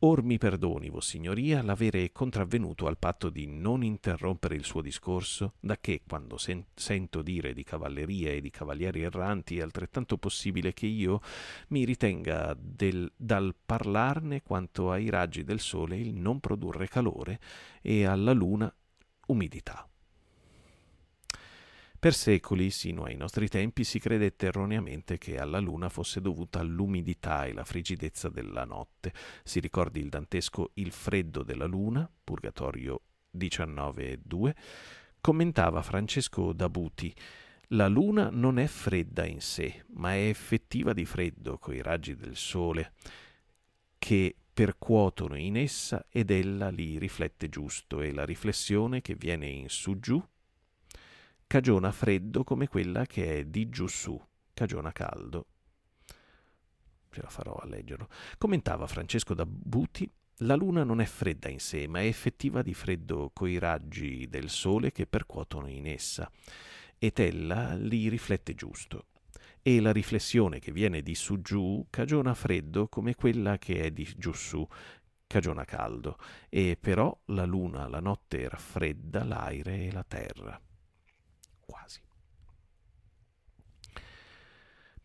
[0.00, 5.76] Or mi perdoni, Vossignoria, l'avere contravvenuto al patto di non interrompere il suo discorso, da
[5.76, 10.86] che, quando sen- sento dire di cavalleria e di cavalieri erranti, è altrettanto possibile che
[10.86, 11.20] io
[11.68, 17.40] mi ritenga del, dal parlarne quanto ai raggi del sole il non produrre calore
[17.82, 18.72] e alla luna
[19.26, 19.88] umidità.
[22.00, 27.44] Per secoli, sino ai nostri tempi, si credette erroneamente che alla luna fosse dovuta l'umidità
[27.44, 29.12] e la frigidezza della notte.
[29.42, 33.00] Si ricordi il dantesco Il freddo della luna, Purgatorio
[33.36, 34.54] 19.2,
[35.20, 37.12] commentava Francesco Dabuti
[37.72, 42.36] la luna non è fredda in sé, ma è effettiva di freddo coi raggi del
[42.36, 42.92] sole
[43.98, 49.68] che percuotono in essa ed ella li riflette giusto e la riflessione che viene in
[49.68, 50.22] su giù
[51.48, 54.22] cagiona freddo come quella che è di giù su,
[54.54, 55.46] cagiona caldo.
[57.10, 58.08] Ce la farò a leggerlo.
[58.36, 60.08] Commentava Francesco da Buti
[60.42, 64.50] la luna non è fredda in sé, ma è effettiva di freddo coi raggi del
[64.50, 66.30] sole che percuotono in essa,
[66.96, 69.06] ed ella li riflette giusto.
[69.62, 74.06] E la riflessione che viene di su giù cagiona freddo come quella che è di
[74.16, 74.64] giù su,
[75.26, 76.18] cagiona caldo,
[76.48, 80.60] e però la luna la notte raffredda l'aire e la terra.
[81.60, 82.00] Quasi.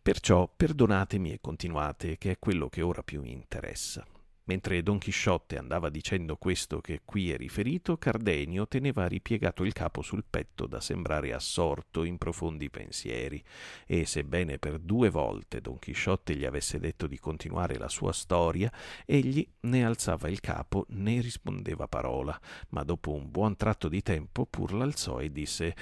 [0.03, 4.05] Perciò perdonatemi e continuate, che è quello che ora più mi interessa.
[4.45, 10.01] Mentre Don Chisciotte andava dicendo questo che qui è riferito, Cardenio teneva ripiegato il capo
[10.01, 13.41] sul petto da sembrare assorto in profondi pensieri,
[13.85, 18.69] e sebbene per due volte Don Chisciotte gli avesse detto di continuare la sua storia,
[19.05, 22.37] egli né alzava il capo né rispondeva parola,
[22.71, 25.73] ma dopo un buon tratto di tempo pur l'alzò e disse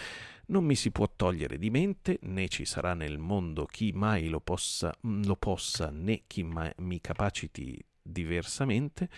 [0.52, 4.42] non mi si può togliere di mente, né ci sarà nel mondo chi mai lo
[4.42, 9.10] possa, lo possa né chi mai mi capaciti diversamente,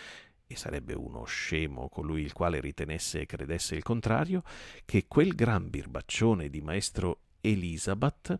[0.46, 4.42] e sarebbe uno scemo colui il quale ritenesse e credesse il contrario,
[4.84, 8.38] che quel gran birbaccione di maestro Elisabeth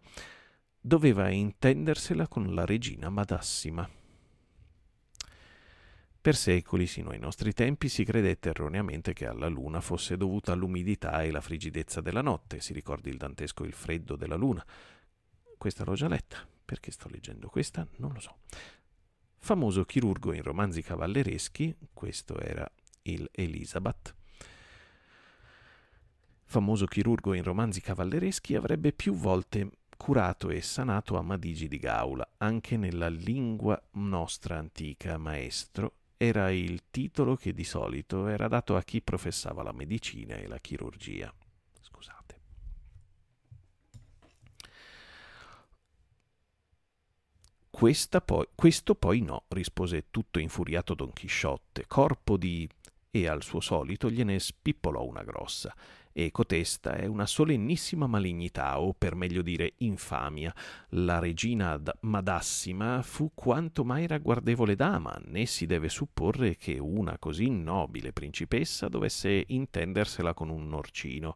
[0.80, 3.88] doveva intendersela con la regina Madassima.
[6.24, 11.22] Per secoli, sino ai nostri tempi, si credette erroneamente che alla luna fosse dovuta l'umidità
[11.22, 12.62] e la frigidezza della notte.
[12.62, 14.64] Si ricordi il dantesco Il freddo della luna.
[15.58, 16.38] Questa l'ho già letta.
[16.64, 17.86] Perché sto leggendo questa?
[17.96, 18.38] Non lo so
[19.44, 22.66] famoso chirurgo in romanzi cavallereschi, questo era
[23.02, 24.14] il Elisabeth,
[26.46, 32.78] famoso chirurgo in romanzi cavallereschi, avrebbe più volte curato e sanato Amadigi di Gaula, anche
[32.78, 39.00] nella lingua nostra antica maestro, era il titolo che di solito era dato a chi
[39.02, 41.32] professava la medicina e la chirurgia.
[48.24, 52.68] Poi, questo poi no, rispose tutto infuriato Don Chisciotte, corpo di...
[53.10, 55.74] e al suo solito gliene spippolò una grossa
[56.16, 60.54] e cotesta è una solennissima malignità, o per meglio dire infamia.
[60.90, 67.50] La regina Madassima fu quanto mai ragguardevole dama, né si deve supporre che una così
[67.50, 71.34] nobile principessa dovesse intendersela con un norcino,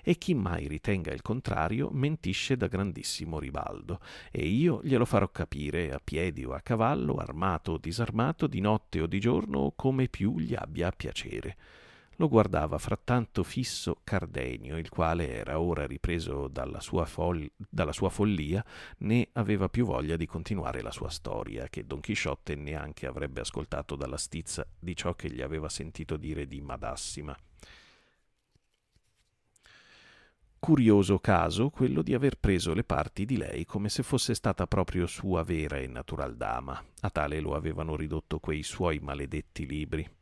[0.00, 3.98] e chi mai ritenga il contrario mentisce da grandissimo ribaldo,
[4.30, 9.00] e io glielo farò capire a piedi o a cavallo, armato o disarmato, di notte
[9.00, 11.56] o di giorno, come più gli abbia piacere
[12.20, 18.10] lo guardava frattanto fisso Cardenio, il quale era ora ripreso dalla sua, fol- dalla sua
[18.10, 18.62] follia,
[18.98, 23.96] né aveva più voglia di continuare la sua storia, che Don Chisciotte neanche avrebbe ascoltato
[23.96, 27.34] dalla stizza di ciò che gli aveva sentito dire di Madassima.
[30.58, 35.06] Curioso caso quello di aver preso le parti di lei come se fosse stata proprio
[35.06, 36.84] sua vera e natural dama.
[37.00, 40.19] A tale lo avevano ridotto quei suoi maledetti libri.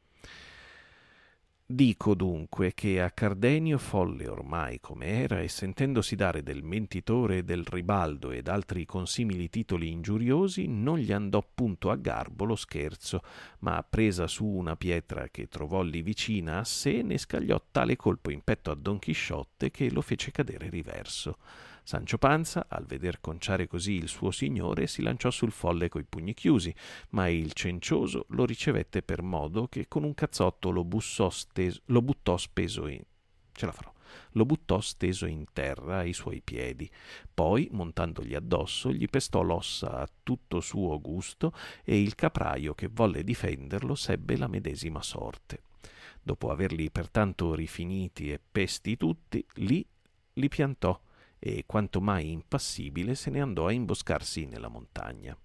[1.70, 7.62] Dico dunque che a Cardenio, folle ormai come era, e sentendosi dare del mentitore del
[7.62, 13.20] ribaldo ed altri consimili titoli ingiuriosi, non gli andò punto a garbo lo scherzo,
[13.58, 18.30] ma presa su una pietra che trovò lì vicina a sé, ne scagliò tale colpo
[18.30, 21.36] in petto a Don Chisciotte che lo fece cadere riverso.
[21.88, 26.34] Sancio Panza, al veder conciare così il suo signore, si lanciò sul folle coi pugni
[26.34, 26.74] chiusi,
[27.12, 32.36] ma il cencioso lo ricevette per modo che con un cazzotto lo, steso, lo buttò
[32.36, 33.00] speso in...
[33.52, 33.90] ce la farò
[34.32, 36.90] lo buttò steso in terra ai suoi piedi.
[37.32, 41.54] Poi, montandogli addosso, gli pestò l'ossa a tutto suo gusto
[41.84, 45.62] e il capraio che volle difenderlo sebbe la medesima sorte.
[46.22, 49.82] Dopo averli pertanto rifiniti e pesti tutti, lì
[50.34, 51.00] li piantò
[51.38, 55.36] e quanto mai impassibile se ne andò a imboscarsi nella montagna.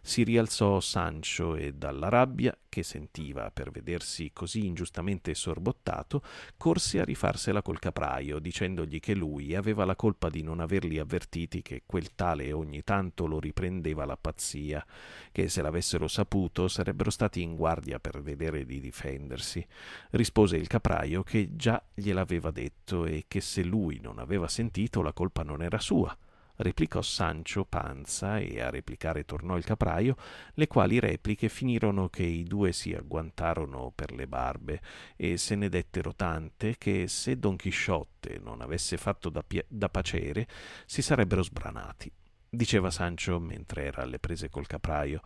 [0.00, 6.22] Si rialzò Sancho e dalla rabbia che sentiva per vedersi così ingiustamente sorbottato,
[6.58, 11.62] corse a rifarsela col capraio, dicendogli che lui aveva la colpa di non averli avvertiti
[11.62, 14.84] che quel tale ogni tanto lo riprendeva la pazzia,
[15.32, 19.66] che se l'avessero saputo sarebbero stati in guardia per vedere di difendersi.
[20.10, 25.14] Rispose il capraio che già gliel'aveva detto e che se lui non aveva sentito la
[25.14, 26.14] colpa non era sua
[26.56, 30.16] replicò Sancho Panza e a replicare tornò il capraio,
[30.54, 34.80] le quali repliche finirono che i due si agguantarono per le barbe
[35.16, 39.88] e se ne dettero tante che se Don Chisciotte non avesse fatto da, pia- da
[39.88, 40.46] pacere
[40.86, 42.10] si sarebbero sbranati.
[42.48, 45.20] Diceva Sancho mentre era alle prese col capraio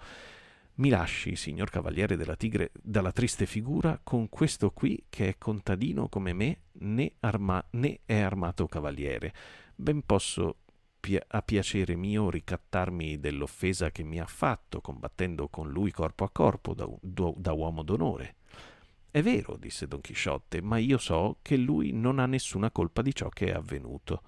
[0.81, 6.09] mi lasci, signor cavaliere della tigre, dalla triste figura, con questo qui che è contadino
[6.09, 9.35] come me, né, arma- né è armato cavaliere.
[9.75, 10.57] Ben posso
[11.29, 16.75] a piacere mio ricattarmi dell'offesa che mi ha fatto, combattendo con lui corpo a corpo
[16.75, 18.37] da, da uomo d'onore.
[19.11, 23.15] È vero, disse Don Chisciotte, ma io so che lui non ha nessuna colpa di
[23.15, 24.23] ciò che è avvenuto.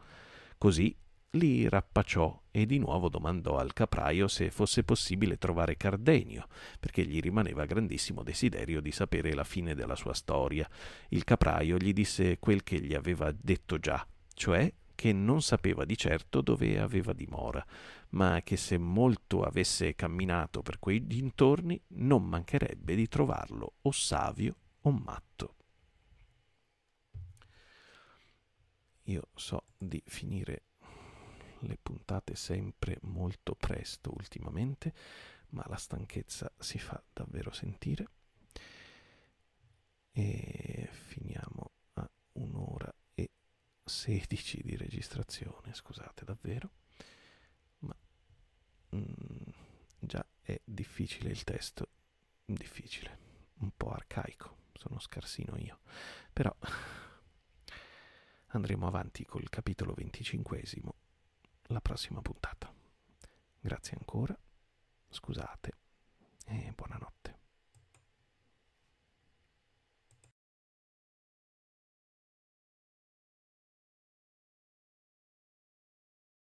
[0.59, 0.97] Così
[1.37, 6.49] li rappacciò e di nuovo domandò al capraio se fosse possibile trovare Cardenio,
[6.81, 10.69] perché gli rimaneva grandissimo desiderio di sapere la fine della sua storia.
[11.09, 14.05] Il capraio gli disse quel che gli aveva detto già,
[14.35, 17.67] cioè che non sapeva di certo dove aveva dimora,
[18.11, 24.55] ma che se molto avesse camminato per quei dintorni non mancherebbe di trovarlo o savio
[24.83, 25.57] o matto.
[29.07, 30.67] Io so di finire
[31.59, 34.95] le puntate sempre molto presto ultimamente,
[35.49, 38.07] ma la stanchezza si fa davvero sentire.
[40.13, 42.95] E finiamo a un'ora
[43.85, 46.71] 16 di registrazione, scusate davvero,
[47.81, 47.97] ma
[48.97, 49.51] mm,
[49.99, 51.89] già è difficile il testo,
[52.45, 53.19] difficile,
[53.59, 55.81] un po' arcaico, sono scarsino io,
[56.33, 56.55] però
[58.49, 60.95] andremo avanti col capitolo venticinquesimo
[61.69, 62.73] la prossima puntata.
[63.61, 64.37] Grazie ancora,
[65.09, 65.73] scusate
[66.47, 67.22] e buonanotte.